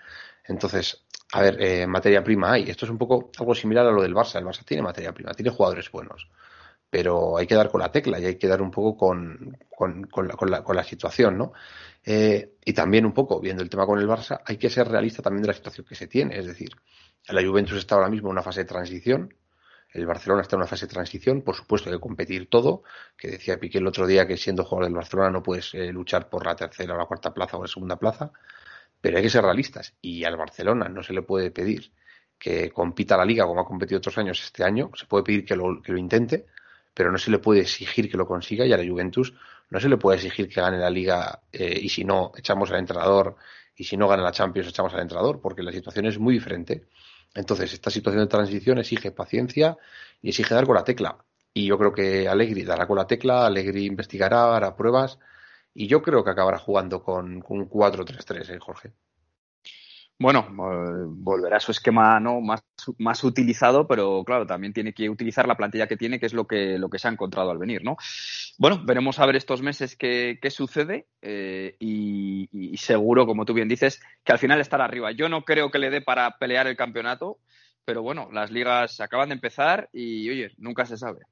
[0.45, 2.71] Entonces, a ver, eh, materia prima hay.
[2.71, 4.39] Esto es un poco algo similar a lo del Barça.
[4.39, 6.29] El Barça tiene materia prima, tiene jugadores buenos.
[6.91, 10.05] pero hay que dar con la tecla y hay que dar un poco con, con,
[10.05, 11.53] con, la, con la, con la situación, ¿no?
[12.05, 15.23] Eh, y también un poco, viendo el tema con el Barça, hay que ser realista
[15.23, 16.39] también de la situación que se tiene.
[16.39, 16.71] Es decir,
[17.29, 19.35] la Juventus está ahora mismo en una fase de transición,
[19.93, 22.83] el Barcelona está en una fase de transición, por supuesto hay que competir todo,
[23.17, 26.29] que decía Piqué el otro día que siendo jugador del Barcelona no puedes eh, luchar
[26.29, 28.33] por la tercera o la cuarta plaza o la segunda plaza,
[29.01, 31.93] pero hay que ser realistas y al Barcelona no se le puede pedir
[32.39, 35.55] que compita la liga como ha competido otros años este año, se puede pedir que
[35.55, 36.47] lo, que lo intente,
[36.95, 39.35] pero no se le puede exigir que lo consiga y a la Juventus
[39.71, 42.79] no se le puede exigir que gane la liga eh, y si no echamos al
[42.79, 43.37] entrenador
[43.75, 46.89] y si no gana la Champions echamos al entrenador porque la situación es muy diferente.
[47.35, 49.79] Entonces, esta situación de transición exige paciencia
[50.21, 51.19] y exige dar con la tecla.
[51.55, 55.19] Y yo creo que Allegri dará con la tecla, Allegri investigará, hará pruebas
[55.75, 58.93] y yo creo que acabará jugando con, con un 4-3-3, ¿eh, Jorge?
[60.23, 62.63] Bueno, eh, volverá a su esquema no más,
[62.99, 66.47] más utilizado, pero claro, también tiene que utilizar la plantilla que tiene, que es lo
[66.47, 67.97] que, lo que se ha encontrado al venir, ¿no?
[68.57, 73.53] Bueno, veremos a ver estos meses qué, qué sucede eh, y, y, seguro, como tú
[73.53, 75.11] bien dices, que al final estará arriba.
[75.11, 77.39] Yo no creo que le dé para pelear el campeonato,
[77.85, 81.23] pero bueno, las ligas acaban de empezar y, oye, nunca se sabe.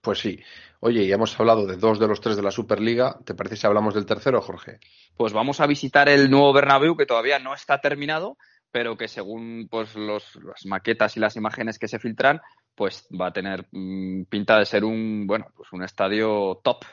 [0.00, 0.40] Pues sí.
[0.80, 3.18] Oye, ya hemos hablado de dos de los tres de la Superliga.
[3.24, 4.78] ¿Te parece si hablamos del tercero, Jorge?
[5.16, 8.36] Pues vamos a visitar el nuevo Bernabéu, que todavía no está terminado,
[8.70, 12.40] pero que según pues los, las maquetas y las imágenes que se filtran,
[12.74, 16.84] pues va a tener mmm, pinta de ser un bueno, pues un estadio top.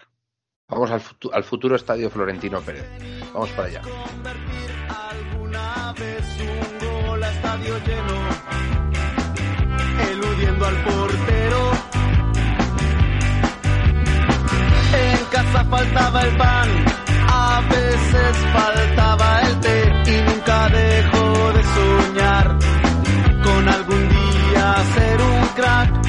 [0.68, 2.86] Vamos al, futu al futuro estadio Florentino Pérez.
[3.34, 3.82] Vamos para allá.
[10.12, 11.35] eludiendo al portero.
[15.64, 16.86] Faltaba el pan,
[17.30, 22.60] a veces faltaba el té y nunca dejó de soñar
[23.44, 26.06] con algún día ser un crack.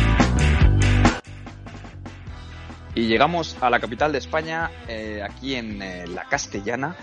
[2.95, 6.97] Y llegamos a la capital de España, eh, aquí en eh, la Castellana,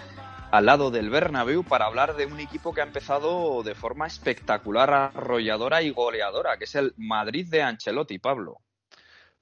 [0.51, 4.93] al lado del Bernabéu para hablar de un equipo que ha empezado de forma espectacular,
[4.93, 8.57] arrolladora y goleadora, que es el Madrid de Ancelotti, Pablo.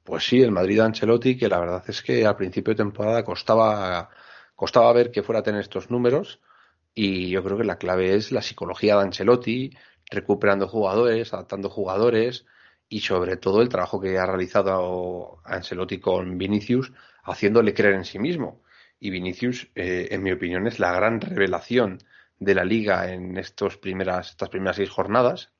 [0.04, 3.24] Pues sí, el Madrid de Ancelotti, que la verdad es que al principio de temporada
[3.24, 4.10] costaba,
[4.56, 6.42] costaba ver que fuera a tener estos números
[6.94, 9.72] y yo creo que la clave es la psicología de Ancelotti,
[10.10, 12.46] recuperando jugadores, adaptando jugadores
[12.90, 16.92] y sobre todo el trabajo que ha realizado Ancelotti con Vinicius,
[17.24, 18.64] haciéndole creer en sí mismo.
[19.00, 22.00] Y Vinicius, eh, en mi opinión, es la gran revelación
[22.40, 25.52] de la liga en estos primeras, estas primeras seis jornadas.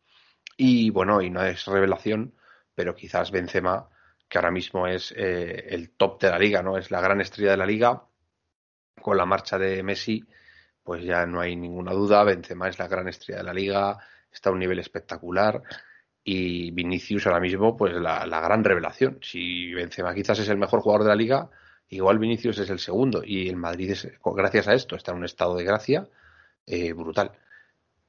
[0.58, 2.36] Y bueno, y no es revelación,
[2.76, 3.90] pero quizás Benzema,
[4.32, 6.78] que ahora mismo es eh, el top de la liga, ¿no?
[6.78, 8.02] Es la gran estrella de la liga.
[9.02, 10.24] Con la marcha de Messi,
[10.82, 12.24] pues ya no hay ninguna duda.
[12.24, 13.98] Benzema es la gran estrella de la liga,
[14.32, 15.62] está a un nivel espectacular
[16.24, 19.20] y Vinicius ahora mismo pues la, gran revelación.
[19.22, 21.50] Si Benzema quizás es el mejor jugador de la liga,
[21.90, 25.26] igual Vinicius es el segundo y el Madrid es, gracias a esto está en un
[25.26, 26.08] estado de gracia
[26.66, 27.34] eh, brutal.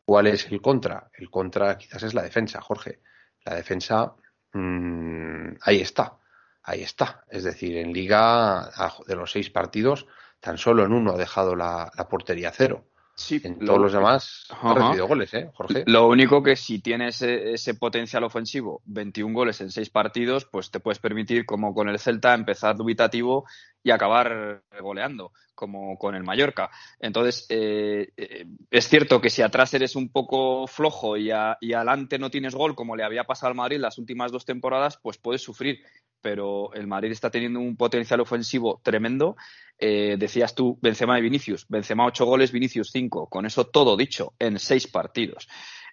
[0.05, 1.11] ¿Cuál es el contra?
[1.15, 3.01] El contra quizás es la defensa, Jorge.
[3.45, 4.15] La defensa
[4.53, 6.19] mmm, ahí está,
[6.63, 7.25] ahí está.
[7.29, 8.71] Es decir, en liga
[9.07, 10.07] de los seis partidos
[10.41, 12.85] tan solo en uno ha dejado la, la portería cero.
[13.15, 15.85] Sí, en todos los demás ha recibido goles, ¿eh, Jorge?
[15.87, 20.71] Lo único que si tienes ese, ese, potencial ofensivo, 21 goles en 6 partidos, pues
[20.71, 23.45] te puedes permitir, como con el Celta, empezar dubitativo
[23.83, 26.71] y acabar goleando, como con el Mallorca.
[27.01, 32.19] Entonces, eh, eh, es cierto que si atrás eres un poco flojo y, y adelante
[32.19, 35.43] no tienes gol, como le había pasado al Madrid las últimas dos temporadas, pues puedes
[35.43, 35.81] sufrir
[36.23, 39.37] pero el Madrid está teniendo un potencial ofensivo tremendo.
[39.77, 41.67] Eh, decías tú, Benzema y Vinicius.
[41.69, 43.27] Benzema ocho goles, Vinicius cinco.
[43.27, 45.49] Con eso todo dicho, en seis partidos.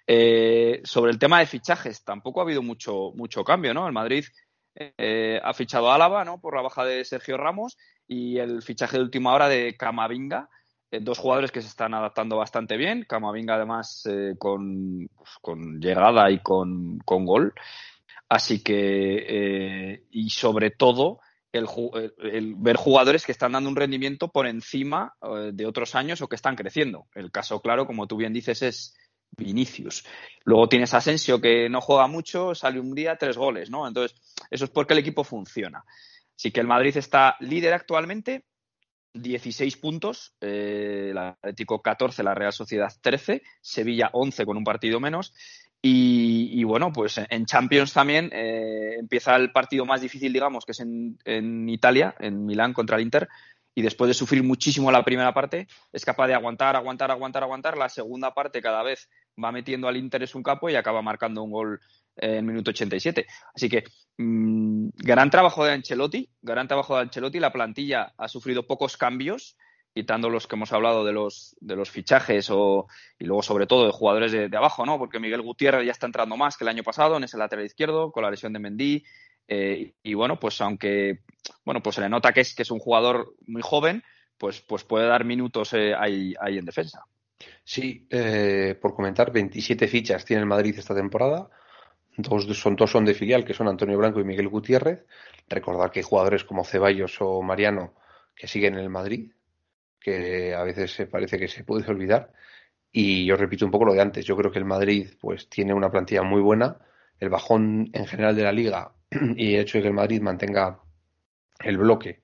[0.06, 3.86] Eh, sobre el tema de fichajes, tampoco ha habido mucho, mucho cambio, ¿no?
[3.86, 4.24] El Madrid
[4.98, 6.40] eh, ha fichado a Álava, ¿no?
[6.40, 10.48] Por la baja de Sergio Ramos y el fichaje de última hora de Camavinga.
[10.90, 13.04] dos jugadores que se están adaptando bastante bien.
[13.08, 14.04] Camavinga, además,
[14.38, 17.54] con, pues, con, llegada y con, con gol.
[18.30, 21.18] Así que, eh, y sobre todo,
[21.52, 21.66] el,
[22.32, 26.28] el, ver jugadores que están dando un rendimiento por encima eh, de otros años o
[26.28, 27.06] que están creciendo.
[27.14, 28.96] El caso claro, como tú bien dices, es
[29.36, 30.04] Vinicius.
[30.44, 33.86] Luego tienes Asensio que no juega mucho, sale un día tres goles, ¿no?
[33.86, 34.18] Entonces,
[34.50, 35.84] eso es porque el equipo funciona.
[36.36, 38.44] Así que el Madrid está líder actualmente,
[39.14, 45.00] 16 puntos, eh, el Atlético 14, la Real Sociedad 13, Sevilla 11 con un partido
[45.00, 45.34] menos
[45.82, 50.80] y, bueno, pues en Champions también eh, empieza el partido más difícil, digamos, que es
[50.80, 53.28] en, Italia, en Milán contra el Inter.
[53.74, 57.78] Y después de sufrir muchísimo la primera parte, es capaz de aguantar, aguantar, aguantar, aguantar.
[57.78, 59.08] La segunda parte cada vez
[59.42, 61.80] va metiendo al Inter en un capo y acaba marcando un gol
[62.16, 63.26] en minuto 87.
[63.54, 63.84] Así que
[64.18, 67.40] mm, gran trabajo de Ancelotti, gran trabajo de Ancelotti.
[67.40, 69.56] La plantilla ha sufrido pocos cambios,
[69.94, 72.86] quitando los que hemos hablado de los, de los fichajes o,
[73.18, 74.98] y luego sobre todo de jugadores de, de abajo, ¿no?
[74.98, 78.12] Porque Miguel Gutiérrez ya está entrando más que el año pasado en ese lateral izquierdo
[78.12, 79.04] con la lesión de Mendy.
[79.48, 81.22] Eh, y bueno, pues aunque
[81.64, 84.02] bueno, pues se le nota que es, que es un jugador muy joven,
[84.38, 87.04] pues, pues puede dar minutos eh, ahí, ahí en defensa.
[87.64, 91.48] Sí, eh, por comentar, 27 fichas tiene el Madrid esta temporada.
[92.16, 95.06] Dos son, dos son de filial, que son Antonio Blanco y Miguel Gutiérrez.
[95.48, 97.94] Recordar que hay jugadores como Ceballos o Mariano
[98.34, 99.32] que siguen en el Madrid,
[100.00, 102.32] que a veces se parece que se puede olvidar.
[102.92, 104.24] Y yo repito un poco lo de antes.
[104.24, 106.78] Yo creo que el Madrid pues tiene una plantilla muy buena.
[107.18, 108.92] El bajón en general de la liga
[109.36, 110.80] y el hecho de que el Madrid mantenga
[111.60, 112.22] el bloque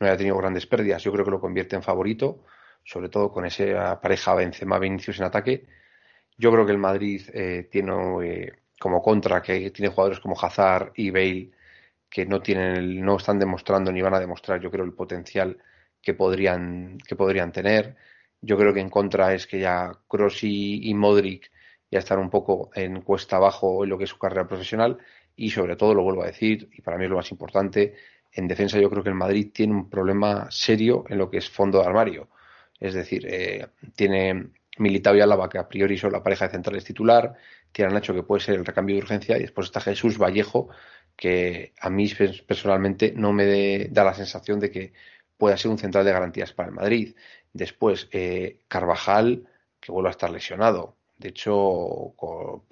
[0.00, 2.44] no haya tenido grandes pérdidas, yo creo que lo convierte en favorito,
[2.84, 5.66] sobre todo con esa pareja Benzema-Vinicius en ataque.
[6.36, 7.92] Yo creo que el Madrid eh, tiene
[8.24, 11.50] eh, como contra que tiene jugadores como Hazard y Bale
[12.08, 15.58] que no tienen no están demostrando ni van a demostrar yo creo el potencial
[16.02, 17.96] que podrían que podrían tener
[18.40, 21.50] yo creo que en contra es que ya Kroos y, y Modric
[21.90, 24.98] ya están un poco en cuesta abajo en lo que es su carrera profesional
[25.36, 27.94] y sobre todo lo vuelvo a decir y para mí es lo más importante
[28.32, 31.50] en defensa yo creo que el Madrid tiene un problema serio en lo que es
[31.50, 32.28] fondo de armario.
[32.80, 36.84] Es decir, eh, tiene Militao y Álava, que a priori son la pareja de centrales
[36.84, 37.36] titular,
[37.72, 40.70] tiene a Nacho, que puede ser el recambio de urgencia, y después está Jesús Vallejo,
[41.16, 42.10] que a mí
[42.46, 44.92] personalmente no me da la sensación de que
[45.36, 47.14] pueda ser un central de garantías para el Madrid.
[47.52, 49.46] Después, eh, Carvajal,
[49.80, 50.96] que vuelve a estar lesionado.
[51.18, 52.14] De hecho,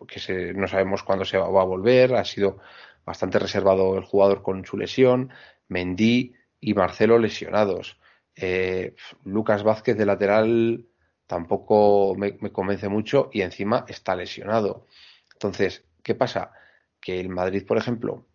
[0.06, 2.58] que no sabemos cuándo se va a volver, ha sido
[3.04, 5.30] bastante reservado el jugador con su lesión,
[5.68, 7.98] Mendy y Marcelo lesionados.
[8.40, 10.86] Eh, Lucas Vázquez de lateral
[11.26, 14.86] tampoco me, convence mucho y encima está lesionado.
[15.32, 16.52] Entonces, ¿qué pasa?
[17.00, 18.26] Que el Madrid, por ejemplo,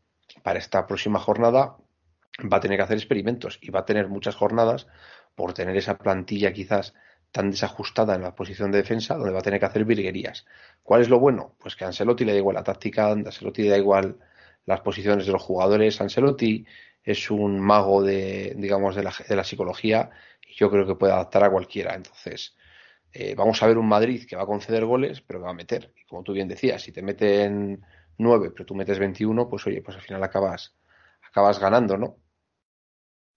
[0.43, 1.77] para esta próxima jornada
[2.51, 4.87] va a tener que hacer experimentos y va a tener muchas jornadas
[5.35, 6.93] por tener esa plantilla quizás
[7.31, 10.45] tan desajustada en la posición de defensa donde va a tener que hacer virguerías.
[10.83, 11.55] ¿Cuál es lo bueno?
[11.59, 14.17] Pues que a Ancelotti le da igual la táctica, a Ancelotti le da igual
[14.65, 15.99] las posiciones de los jugadores.
[16.01, 16.65] Ancelotti
[17.03, 20.09] es un mago de, digamos, de la, de la psicología
[20.47, 21.95] y yo creo que puede adaptar a cualquiera.
[21.95, 22.55] Entonces,
[23.11, 25.55] eh, vamos a ver un Madrid que va a conceder goles, pero que va a
[25.55, 25.93] meter.
[25.95, 27.85] Y como tú bien decías, si te meten
[28.17, 30.75] 9, pero tú metes 21, pues oye, pues al final acabas,
[31.21, 32.17] acabas ganando, ¿no?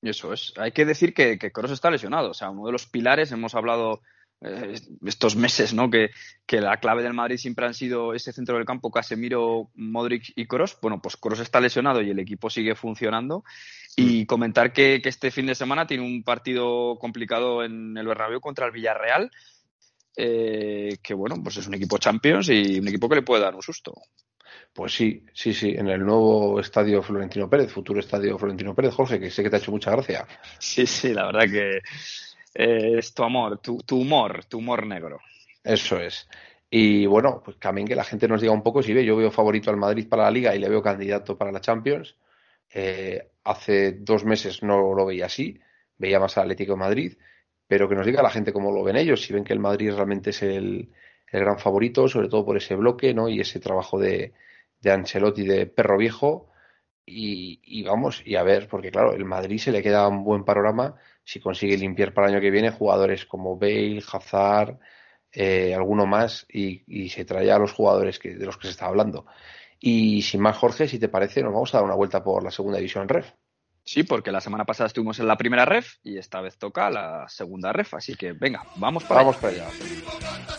[0.03, 0.53] Eso es.
[0.57, 2.31] Hay que decir que, que está lesionado.
[2.31, 4.03] O sea, uno de los pilares, hemos hablado
[4.41, 5.91] estos meses, ¿no?
[5.91, 6.11] Que,
[6.47, 10.47] que, la clave del Madrid siempre han sido ese centro del campo, Casemiro, Modric y
[10.47, 10.79] Kroos.
[10.81, 13.45] Bueno, pues Kroos está lesionado y el equipo sigue funcionando.
[13.97, 14.27] Y mm.
[14.27, 18.67] comentar que, que, este fin de semana tiene un partido complicado en el Bernabéu contra
[18.67, 19.31] el Villarreal,
[20.17, 23.55] eh, que bueno, pues es un equipo Champions y un equipo que le puede dar
[23.55, 23.95] un susto.
[24.73, 29.19] Pues sí, sí, sí, en el nuevo estadio Florentino Pérez, futuro estadio Florentino Pérez, Jorge,
[29.19, 30.27] que sé que te ha hecho mucha gracia.
[30.59, 31.81] Sí, sí, la verdad que
[32.59, 35.21] eh, es tu amor, tu, tu, humor, tu humor negro.
[35.63, 36.29] Eso es.
[36.71, 39.31] Y bueno, pues también que la gente nos diga un poco si ve, yo veo
[39.31, 42.17] favorito al Madrid para la Liga y le veo candidato para la Champions.
[42.73, 45.61] Eh, hace dos meses no lo veía así,
[45.99, 47.19] veía más al Atlético de Madrid,
[47.67, 49.93] pero que nos diga la gente cómo lo ven ellos, si ven que el Madrid
[49.93, 50.91] realmente es el,
[51.31, 53.29] el gran favorito, sobre todo por ese bloque, ¿no?
[53.29, 54.33] Y ese trabajo de,
[54.81, 56.49] de Ancelotti de perro viejo.
[57.09, 60.45] Y, y, vamos, y a ver, porque claro, el Madrid se le queda un buen
[60.45, 64.79] panorama si consigue limpiar para el año que viene jugadores como Bale, Hazard,
[65.33, 68.71] eh, alguno más, y, y, se trae a los jugadores que, de los que se
[68.71, 69.27] está hablando.
[69.81, 72.53] Y sin más, Jorge, si te parece, nos vamos a dar una vuelta por la
[72.53, 73.33] segunda división REF.
[73.85, 77.29] Sí, porque la semana pasada estuvimos en la primera ref y esta vez toca la
[77.29, 79.65] segunda ref, así que venga, vamos para vamos allá.
[79.65, 80.56] para allá.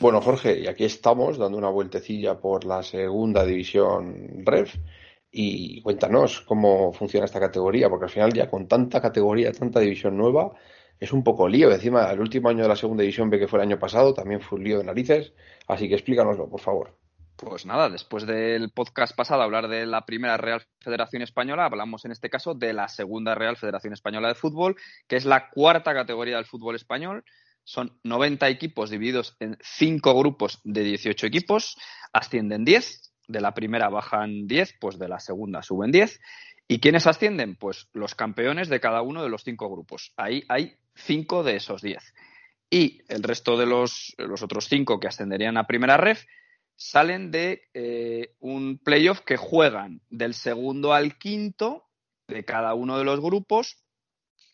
[0.00, 4.74] Bueno, Jorge, y aquí estamos dando una vueltecilla por la segunda división REF
[5.30, 10.16] y cuéntanos cómo funciona esta categoría, porque al final ya con tanta categoría, tanta división
[10.16, 10.52] nueva,
[10.98, 11.70] es un poco lío.
[11.70, 14.40] Encima, el último año de la segunda división ve que fue el año pasado, también
[14.40, 15.34] fue un lío de narices,
[15.68, 16.96] así que explícanoslo, por favor.
[17.36, 22.12] Pues nada, después del podcast pasado hablar de la primera Real Federación Española, hablamos en
[22.12, 26.36] este caso de la segunda Real Federación Española de Fútbol, que es la cuarta categoría
[26.36, 27.22] del fútbol español
[27.64, 31.76] son 90 equipos divididos en 5 grupos de 18 equipos,
[32.12, 36.20] ascienden 10, de la primera bajan 10, pues de la segunda suben 10.
[36.68, 37.56] ¿Y quiénes ascienden?
[37.56, 40.12] Pues los campeones de cada uno de los 5 grupos.
[40.16, 42.14] Ahí hay 5 de esos 10.
[42.70, 46.24] Y el resto de los, los otros 5 que ascenderían a primera ref
[46.76, 51.88] salen de eh, un playoff que juegan del segundo al quinto
[52.28, 53.82] de cada uno de los grupos.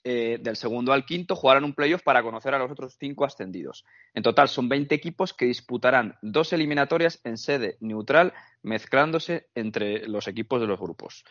[0.08, 3.84] Eh, del segundo al quinto jugarán un playoff para conocer a los otros cinco ascendidos.
[4.14, 10.28] En total son 20 equipos que disputarán dos eliminatorias en sede neutral, mezclándose entre los
[10.28, 11.24] equipos de los grupos.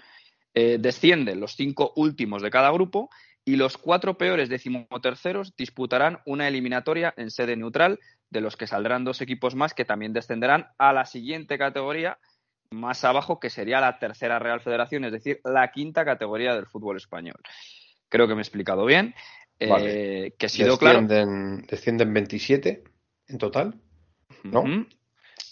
[0.54, 3.10] Eh, descienden los cinco últimos de cada grupo
[3.46, 7.98] y los cuatro peores decimoterceros disputarán una eliminatoria en sede neutral,
[8.30, 12.20] de los que saldrán dos equipos más que también descenderán a la siguiente categoría
[12.72, 16.98] más abajo, que sería la tercera Real Federación, es decir, la quinta categoría del fútbol
[16.98, 17.40] español.
[18.15, 19.13] Creo que me he explicado bien.
[19.60, 21.01] eh, que ha sido claro.
[21.01, 22.84] Descienden, descienden 27
[23.28, 23.82] en total.
[24.43, 24.63] ¿no?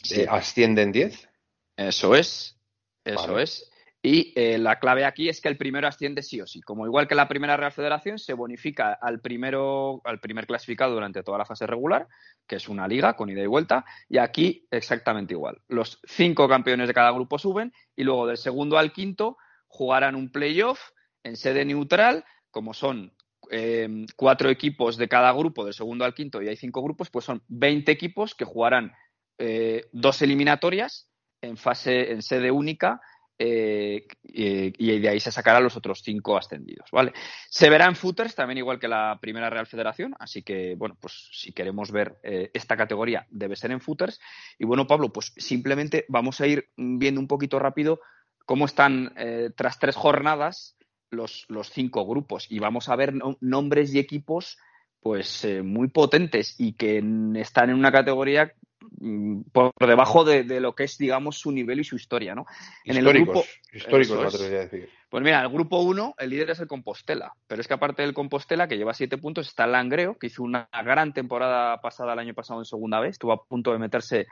[0.04, 0.22] Sí.
[0.22, 1.28] Eh, ascienden 10.
[1.76, 2.58] Eso es,
[3.04, 3.44] eso Vale.
[3.44, 3.70] es.
[4.02, 6.62] Y eh, la clave aquí es que el primero asciende sí o sí.
[6.62, 11.22] Como igual que la primera Real Federación, se bonifica al primero, al primer clasificado durante
[11.24, 12.08] toda la fase regular,
[12.48, 15.58] que es una liga con ida y vuelta, y aquí exactamente igual.
[15.68, 20.32] Los cinco campeones de cada grupo suben y luego del segundo al quinto jugarán un
[20.32, 20.80] playoff
[21.24, 23.12] en sede neutral, como son
[23.52, 27.26] eh, cuatro equipos de cada grupo, del segundo al quinto, y hay cinco grupos, pues
[27.26, 28.94] son 20 equipos que jugarán
[29.38, 31.10] eh, dos eliminatorias
[31.42, 33.02] en fase, en sede única,
[33.40, 37.14] eh, y de ahí se sacarán los otros cinco ascendidos, ¿vale?
[37.50, 41.30] Se verá en footers también igual que la primera Real Federación, así que, bueno, pues
[41.32, 44.20] si queremos ver eh, esta categoría debe ser en footers.
[44.60, 48.00] Y bueno, Pablo, pues simplemente vamos a ir viendo un poquito rápido
[48.46, 50.78] cómo están eh, tras tres jornadas
[51.14, 54.58] los, los cinco grupos y vamos a ver no- nombres y equipos
[55.00, 57.04] pues eh, muy potentes y que
[57.36, 58.54] están en una categoría
[59.00, 62.46] mm, por debajo de, de lo que es, digamos, su nivel y su historia, ¿no?
[62.86, 64.50] En el grupo- históricos, es.
[64.50, 64.90] decir.
[65.10, 68.14] Pues mira, el grupo 1, el líder es el Compostela, pero es que aparte del
[68.14, 72.20] Compostela, que lleva siete puntos, está el Langreo, que hizo una gran temporada pasada el
[72.20, 74.26] año pasado en segunda vez, estuvo a punto de meterse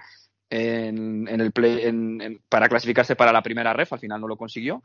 [0.49, 4.37] en, en el play, en- para clasificarse para la primera ref, al final no lo
[4.37, 4.81] consiguió.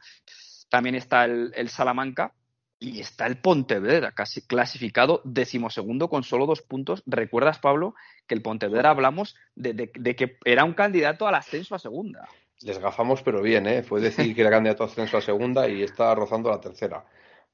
[0.68, 2.32] También está el, el Salamanca
[2.78, 7.02] y está el Pontevedra, casi clasificado decimosegundo con solo dos puntos.
[7.06, 7.94] ¿Recuerdas, Pablo,
[8.26, 12.28] que el Pontevedra hablamos de, de- de que era un candidato al ascenso a segunda?
[12.62, 13.82] Les gafamos, pero bien, ¿eh?
[13.82, 17.04] Fue decir que era candidato a ascenso a segunda y está rozando la tercera.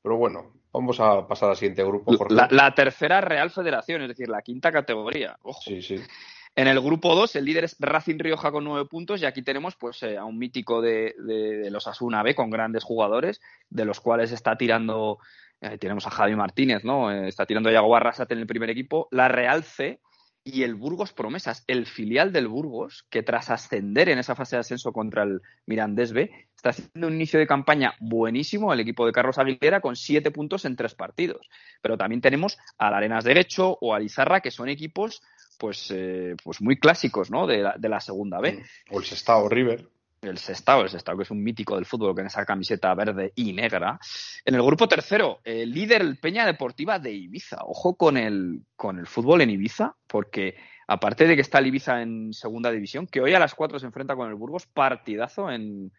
[0.03, 2.35] Pero bueno, vamos a pasar al siguiente grupo, Jorge.
[2.35, 5.37] La, la tercera Real Federación, es decir, la quinta categoría.
[5.43, 5.61] Ojo.
[5.63, 5.97] Sí, sí.
[6.55, 9.75] En el grupo 2, el líder es Racing Rioja con nueve puntos y aquí tenemos
[9.77, 11.15] pues eh, a un mítico de,
[11.71, 15.19] los Asuna B con grandes jugadores, de los cuales está tirando,
[15.63, 17.11] eh, tenemos a Javi Martínez, ¿no?
[17.11, 20.01] Eh, está tirando a Yago Barrasate en el primer equipo, la Real C
[20.45, 24.61] y el Burgos Promesas, el filial del Burgos, que tras ascender en esa fase de
[24.61, 29.13] ascenso contra el Mirandés B, está haciendo un inicio de campaña buenísimo el equipo de
[29.13, 31.49] Carlos Aguilera con siete puntos en tres partidos.
[31.81, 35.23] Pero también tenemos al Arenas Derecho o al Izarra, que son equipos
[35.59, 37.47] pues, eh, pues muy clásicos ¿no?
[37.47, 38.63] de, la, de la segunda B.
[38.91, 39.89] O el Sestao River.
[40.21, 43.53] El Sestao, el Sestao, que es un mítico del fútbol con esa camiseta verde y
[43.53, 43.99] negra.
[44.45, 47.57] En el grupo tercero, el líder el Peña Deportiva de Ibiza.
[47.65, 50.55] Ojo con el, con el fútbol en Ibiza, porque
[50.87, 53.87] aparte de que está el Ibiza en segunda división, que hoy a las 4 se
[53.87, 55.91] enfrenta con el Burgos, partidazo en,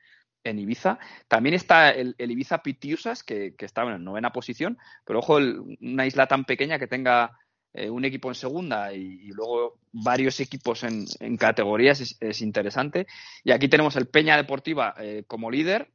[0.46, 1.00] en Ibiza.
[1.28, 5.78] También está el, el Ibiza Pitiusas, que, que está en novena posición, pero ojo, el-
[5.82, 7.38] una isla tan pequeña que tenga
[7.74, 12.42] eh, un equipo en segunda y, y luego varios equipos en, en categorías es, es
[12.42, 13.08] interesante.
[13.44, 15.90] Y aquí tenemos el Peña Deportiva eh, como líder.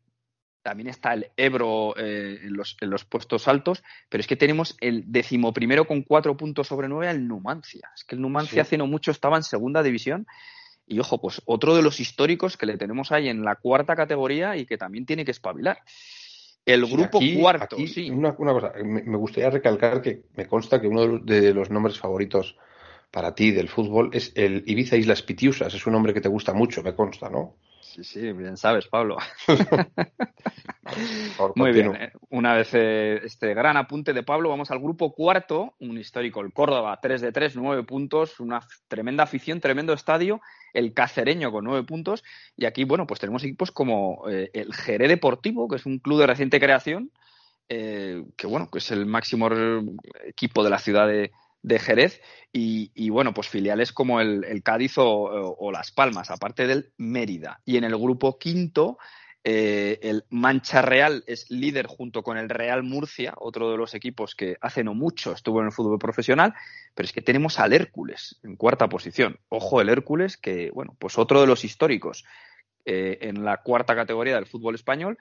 [0.63, 4.77] También está el Ebro eh, en, los, en los puestos altos, pero es que tenemos
[4.81, 7.89] el decimoprimero con cuatro puntos sobre nueve al Numancia.
[7.95, 8.61] Es que el Numancia Sí.
[8.61, 10.27] hace no mucho estaba en segunda división.
[10.87, 14.57] Y ojo, pues otro de los históricos que le tenemos ahí en la cuarta categoría
[14.57, 15.79] y que también tiene que espabilar.
[16.73, 18.11] El Sí, grupo aquí- cuarto, aquí sí.
[18.11, 21.55] Una, una cosa, me, me gustaría recalcar que me consta que uno de los, de
[21.55, 22.57] los nombres favoritos
[23.11, 25.73] para ti del fútbol es el Ibiza Islas Pitiusas.
[25.73, 27.55] Es un nombre que te gusta mucho, me consta, ¿no?
[27.81, 29.17] Sí, sí, bien sabes, Pablo.
[31.37, 35.13] Por Muy bien, eh, una vez eh, este gran apunte de Pablo, vamos al grupo
[35.15, 40.41] cuarto, un histórico, el Córdoba, 3 de 3, 9 puntos, una tremenda afición, tremendo estadio,
[40.73, 42.25] el Cacereño con 9 puntos,
[42.57, 46.21] y aquí, bueno, pues tenemos equipos como eh, el Jerez Deportivo, que es un club
[46.21, 47.11] de reciente creación,
[47.69, 49.49] eh, que bueno, que es el máximo
[50.25, 51.31] equipo de la ciudad de,
[51.79, 55.05] Jerez, y, bueno, pues filiales como el, el Cádiz o-
[55.59, 57.61] o Las Palmas, aparte del Mérida.
[57.67, 58.97] Y en el grupo quinto,
[59.51, 64.35] eh, el Mancha Real es líder junto con el Real Murcia, otro de los equipos
[64.35, 66.53] que hace no mucho estuvo en el fútbol profesional,
[66.95, 69.39] pero es que tenemos al Hércules en cuarta posición.
[69.49, 72.27] Ojo el Hércules, que bueno, pues otro de los históricos
[72.85, 75.17] eh, en la cuarta categoría del fútbol español.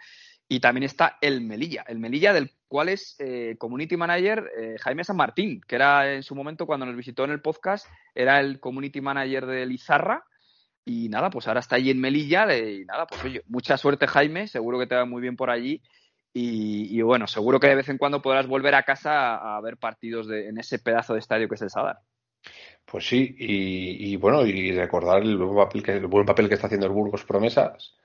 [0.49, 4.49] Y también está el Melilla, el Melilla del cual es eh, community manager
[4.82, 8.41] Jaime San Martín, que era en su momento cuando nos visitó en el podcast, era
[8.41, 10.25] el community manager de Lizarra
[10.88, 14.47] Y nada, pues ahora está allí en Melilla y nada, pues oye, mucha suerte Jaime,
[14.47, 15.81] seguro que te va muy bien por allí.
[16.33, 19.77] Y, bueno, seguro que de vez en cuando podrás volver a casa a, a ver
[19.77, 21.97] partidos de, en ese pedazo de estadio que es el Sadar.
[22.85, 26.67] Pues sí, y, bueno, y recordar el buen papel que, el buen papel que está
[26.67, 27.97] haciendo el Burgos Promesas,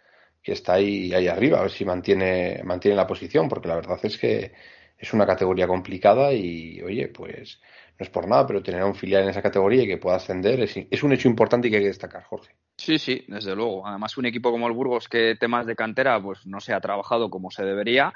[0.42, 4.00] que está ahí, ahí arriba, a ver si mantiene, mantiene la posición, porque la verdad
[4.02, 4.52] es que
[4.98, 7.60] es una categoría complicada y, oye, pues
[7.98, 10.60] no es por nada, pero tener un filial en esa categoría y que pueda ascender
[10.60, 12.52] es, es un hecho importante y que hay que destacar, Jorge.
[12.84, 13.86] Sí, sí, desde luego.
[13.86, 17.30] Además, un equipo como el Burgos, que temas de cantera, pues no se ha trabajado
[17.30, 18.12] como se debería,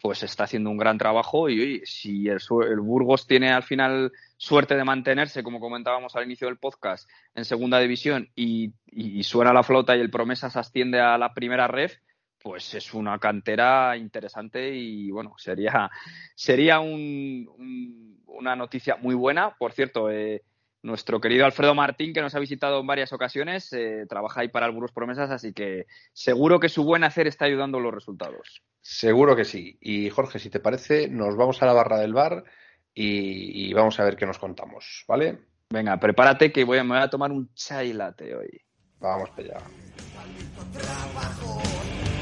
[0.00, 2.38] pues está haciendo un gran trabajo y oye, si el,
[2.70, 7.44] el, Burgos tiene al final suerte de mantenerse, como comentábamos al inicio del podcast, en
[7.44, 11.96] segunda división y, y, suena la flauta y el Promesas asciende a la primera ref,
[12.40, 15.90] pues es una cantera interesante y bueno, sería,
[16.36, 19.56] sería un, un, una noticia muy buena.
[19.58, 20.44] Por cierto, eh,
[20.84, 24.66] nuestro querido Alfredo Martín, que nos ha visitado en varias ocasiones, eh, trabaja ahí para
[24.66, 28.62] el Burgos Promesas, así que seguro que su buen hacer está ayudando los resultados.
[28.82, 29.78] Seguro que sí.
[29.80, 32.44] Y Jorge, si te parece, nos vamos a la barra del bar
[32.92, 35.38] y, y vamos a ver qué nos contamos, ¿vale?
[35.70, 38.60] Venga, prepárate que voy a, me voy a tomar un chai latte hoy.
[39.00, 39.58] Vamos para allá.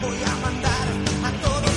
[0.00, 0.88] Voy a mandar
[1.24, 1.71] a todos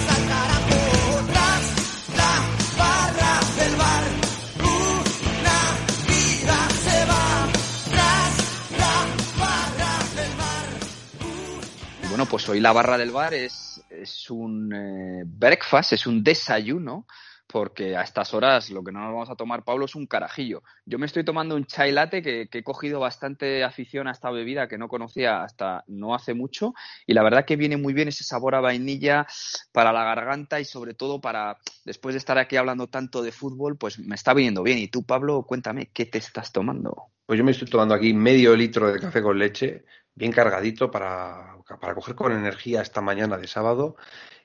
[12.27, 17.05] pues hoy la barra del bar es, es un eh, breakfast, es un desayuno
[17.47, 20.63] porque a estas horas lo que no nos vamos a tomar, Pablo, es un carajillo.
[20.85, 24.31] Yo me estoy tomando un chai latte que, que, he cogido bastante afición a esta
[24.31, 26.73] bebida que no conocía hasta no hace mucho
[27.05, 29.27] y la verdad que viene muy bien ese sabor a vainilla
[29.71, 33.77] para la garganta y sobre todo para, después de estar aquí hablando tanto de fútbol,
[33.77, 34.79] pues me está viniendo bien.
[34.79, 37.14] Y tú, Pablo, cuéntame, ¿qué te estás tomando?
[37.25, 41.57] Pues yo me estoy tomando aquí medio litro de café con leche, bien cargadito para,
[41.81, 43.95] para coger con energía esta mañana de sábado.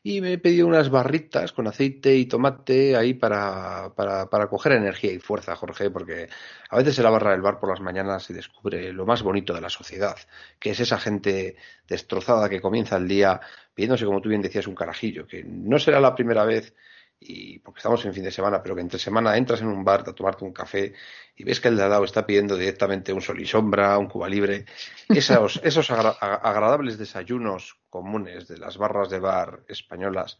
[0.02, 4.72] Y me he pedido unas barritas con aceite y tomate ahí para, para, para, coger
[4.72, 6.28] energía y fuerza, Jorge, porque
[6.70, 9.52] a veces en la barra del bar por las mañanas se descubre lo más bonito
[9.52, 10.16] de la sociedad,
[10.58, 11.56] que es esa gente
[11.86, 13.40] destrozada que comienza el día
[13.74, 16.74] pidiéndose, como tú bien decías, un carajillo, que no será la primera vez
[17.20, 20.04] y porque estamos en fin de semana, pero que entre semana entras en un bar
[20.06, 20.94] a tomarte un café
[21.36, 24.08] y ves que el de al lado está pidiendo directamente un sol y sombra, un
[24.08, 24.64] cuba libre,
[25.08, 30.38] esos, esos agra agradables desayunos comunes de las barras de bar españolas,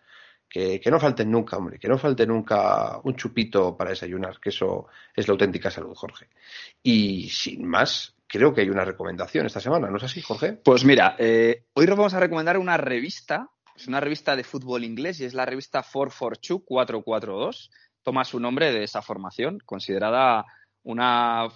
[0.48, 4.48] que, que, no falten nunca, hombre, que no falte nunca un chupito para desayunar, que
[4.48, 6.28] eso es la auténtica salud, Jorge.
[6.82, 10.54] Y sin más, creo que hay una recomendación esta semana, ¿no es así, Jorge?
[10.54, 13.48] Pues mira, eh, hoy os vamos a recomendar una revista
[13.80, 17.70] es una revista de fútbol inglés y es la revista 442 442.
[18.02, 20.44] Toma su nombre de esa formación, considerada
[20.82, 21.48] una,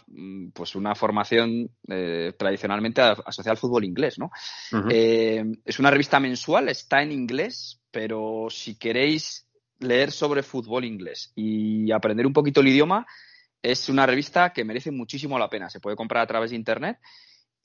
[0.52, 4.26] pues una formación eh, tradicionalmente asociada al fútbol inglés, ¿no?
[4.72, 4.88] Uh -huh.
[4.90, 9.46] eh, es una revista mensual, está en inglés, pero si queréis
[9.80, 13.06] leer sobre fútbol inglés y aprender un poquito el idioma,
[13.62, 15.70] es una revista que merece muchísimo la pena.
[15.70, 16.98] Se puede comprar a través de internet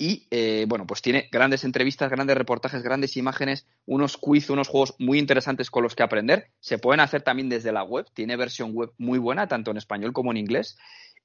[0.01, 4.95] y eh, bueno, pues tiene grandes entrevistas, grandes reportajes, grandes imágenes, unos quiz, unos juegos
[4.97, 6.51] muy interesantes con los que aprender.
[6.61, 10.13] Se pueden hacer también desde la web, tiene versión web muy buena, tanto en español
[10.13, 10.77] como en inglés.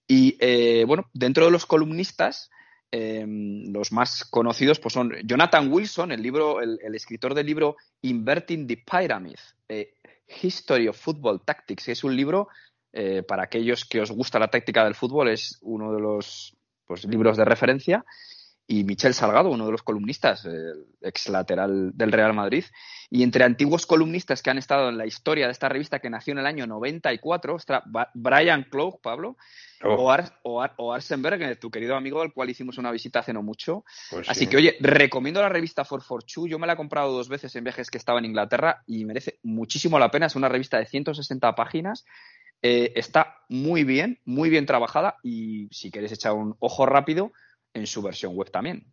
[0.09, 2.51] Y eh, bueno, dentro de los columnistas,
[2.91, 8.67] eh, los más conocidos pues son Jonathan Wilson, el, libro, el, escritor del libro Inverting
[8.67, 9.95] the Pyramid, eh,
[10.43, 12.49] History of Football Tactics, que es un libro
[13.27, 16.57] para aquellos que os gusta la táctica del fútbol, es uno de los
[16.87, 18.05] pues, libros de referencia
[18.67, 22.65] y Michel Salgado, uno de los columnistas, el ex lateral del Real Madrid.
[23.11, 26.33] Y entre antiguos columnistas que han estado en la historia de esta revista que nació
[26.33, 27.85] en el año 94, está
[28.15, 29.37] Brian Clough, Pablo,
[29.83, 29.95] oh.
[29.95, 33.35] o, Ar, o, Ar, o, Arsenberg, tu querido amigo al cual hicimos una visita hace
[33.35, 33.85] no mucho.
[34.11, 34.47] Pues Así sí.
[34.47, 36.51] que, oye, recomiendo la revista For Fortune.
[36.51, 39.39] Yo me la he comprado dos veces en viajes que estaba en Inglaterra y merece
[39.43, 40.27] muchísimo la pena.
[40.27, 42.07] Es una revista de 160 páginas.
[42.63, 47.31] Eh, está muy bien, muy bien trabajada y si queréis echar un ojo rápido,
[47.75, 48.87] en su versión web también.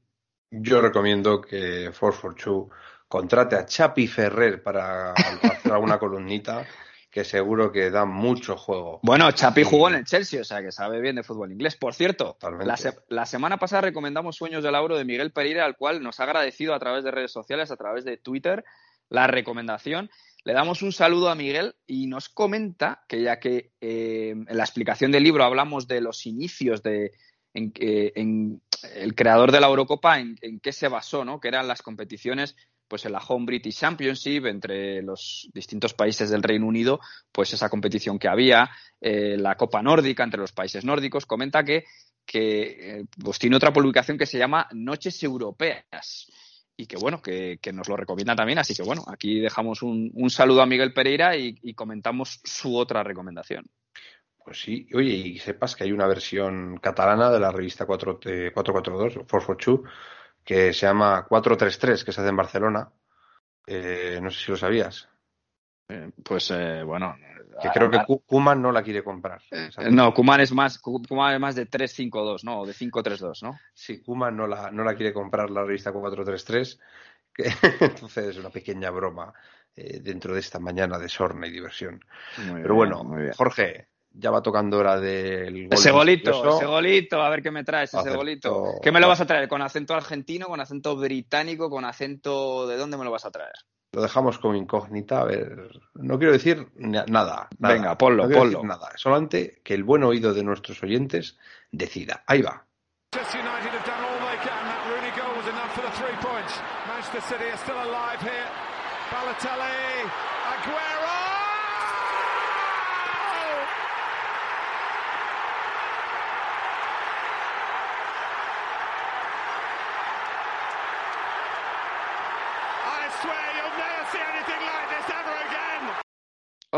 [0.52, 2.70] Yo recomiendo que 442
[3.08, 6.66] contrate a Chapi Ferrer para hacer alguna columnita
[7.12, 9.02] que seguro que da mucho juego.
[9.04, 11.76] Bueno, Chapi jugó en el Chelsea, o sea que sabe bien de fútbol inglés.
[11.76, 15.76] Por cierto, la, se la, semana pasada recomendamos Sueños del Lauro de Miguel Pereira, al
[15.76, 18.64] cual nos ha agradecido a través de redes sociales, a través de Twitter,
[19.10, 20.10] la recomendación.
[20.46, 24.64] Le damos un saludo a Miguel y nos comenta que ya que eh, en la
[24.64, 27.12] explicación del libro hablamos de los inicios de,
[27.54, 28.62] en, en,
[28.96, 31.40] el creador de la Eurocopa en, en, qué se basó, ¿no?
[31.40, 32.56] Que eran las competiciones,
[32.88, 37.00] pues en la Home British Championship entre los distintos países del Reino Unido,
[37.32, 41.26] pues esa competición que había, eh, la Copa Nórdica entre los países nórdicos.
[41.26, 41.86] Comenta que,
[42.26, 46.32] que eh, pues tiene otra publicación que se llama Noches Europeas
[46.76, 48.60] y que bueno, que, que nos lo recomienda también.
[48.60, 52.76] Así que bueno, aquí dejamos un, un saludo a Miguel Pereira y, y comentamos su
[52.76, 53.66] otra recomendación.
[54.44, 58.52] Pues sí, oye, y sepas que hay una versión catalana de la revista 4, eh,
[58.54, 59.82] 442, 442,
[60.44, 62.90] que se llama 433, que se hace en Barcelona.
[63.68, 65.08] Eh, no sé si lo sabías.
[65.90, 67.16] Eh, pues eh, bueno.
[67.62, 69.40] Que creo que Ku- Koeman no la quiere comprar.
[69.52, 72.62] Eh, no, Kuman es más, Koeman es más de 3-5-2, ¿no?
[72.62, 73.60] O de 5-3-2, ¿no?
[73.74, 76.80] Sí, Koeman no la, no la quiere comprar la revista 433.
[77.34, 77.44] que-
[77.82, 79.32] entonces es una pequeña broma
[79.76, 82.04] dentro de esta mañana de sorna y diversión.
[82.48, 83.32] Muy Pero bien, bueno.
[83.36, 87.64] Jorge, ya va tocando hora del gol Ese golito, ese golito, a ver qué me
[87.64, 88.76] traes, ese golito.
[88.82, 89.48] ¿Qué me lo vas a traer?
[89.48, 92.68] ¿Con acento argentino, con acento británico, con acento...
[92.68, 93.54] ¿De dónde me lo vas a traer?
[93.94, 95.22] Lo dejamos como incógnita.
[95.22, 97.74] A ver, no quiero decir na- nada, nada.
[97.74, 98.58] Venga, ponlo, No quiero ponlo.
[98.60, 98.90] decir nada.
[98.96, 101.38] Solamente que el buen oído de nuestros oyentes
[101.72, 102.24] decida.
[102.28, 102.66] Ahí va.
[106.88, 108.48] Manchester City are still alive here.
[109.12, 110.08] Balotelli,
[110.48, 111.01] Aguero!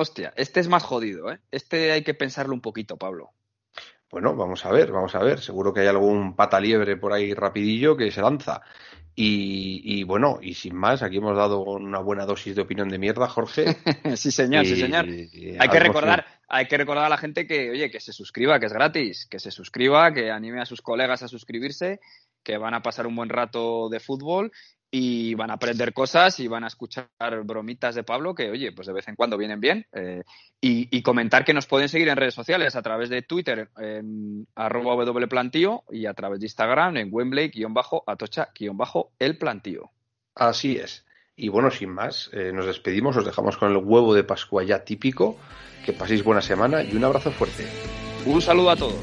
[0.03, 1.39] Hostia, este es más jodido, ¿eh?
[1.49, 3.31] Este hay que pensarlo un poquito, Pablo.
[4.11, 5.39] Bueno, vamos a ver, vamos a ver.
[5.39, 8.61] Seguro que hay algún pata liebre por ahí rapidillo que se lanza.
[9.15, 12.99] Y, y bueno, y sin más, aquí hemos dado una buena dosis de opinión de
[12.99, 13.77] mierda, Jorge.
[14.17, 15.07] sí, señor, sí, señor.
[15.07, 18.59] y Hay que recordar, hay que recordar a la gente que, oye, que se suscriba,
[18.59, 22.01] que es gratis, que se suscriba, que anime a sus colegas a suscribirse,
[22.43, 24.51] que van a pasar un buen rato de fútbol
[24.95, 27.07] y van a aprender cosas y van a escuchar
[27.43, 29.87] bromitas de Pablo que, oye, pues de vez en cuando vienen bien.
[29.91, 30.21] eh,
[30.61, 34.45] y, y comentar que nos pueden seguir en redes sociales a través de Twitter en
[34.53, 39.89] arroba wplantío y a través de Instagram en Wembley-atocha-el plantío.
[40.35, 41.07] Así es.
[41.35, 44.83] Y bueno, sin más, eh, nos despedimos, os dejamos con el huevo de Pascua ya
[44.83, 45.39] típico.
[45.83, 47.65] Que paséis buena semana y un abrazo fuerte.
[48.27, 49.01] Un saludo a todos.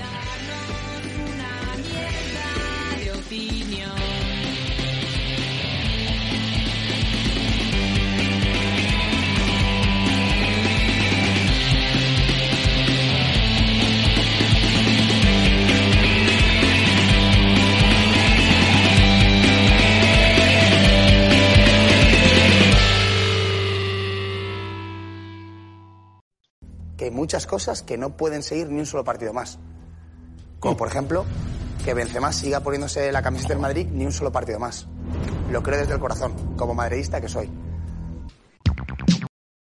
[27.31, 29.61] Muchas cosas que no pueden seguir ni un solo partido más.
[30.59, 31.25] Como por ejemplo,
[31.85, 34.89] que Benzema siga poniéndose la camiseta del Madrid ni un solo partido más.
[35.49, 37.49] Lo creo desde el corazón, como madridista que soy.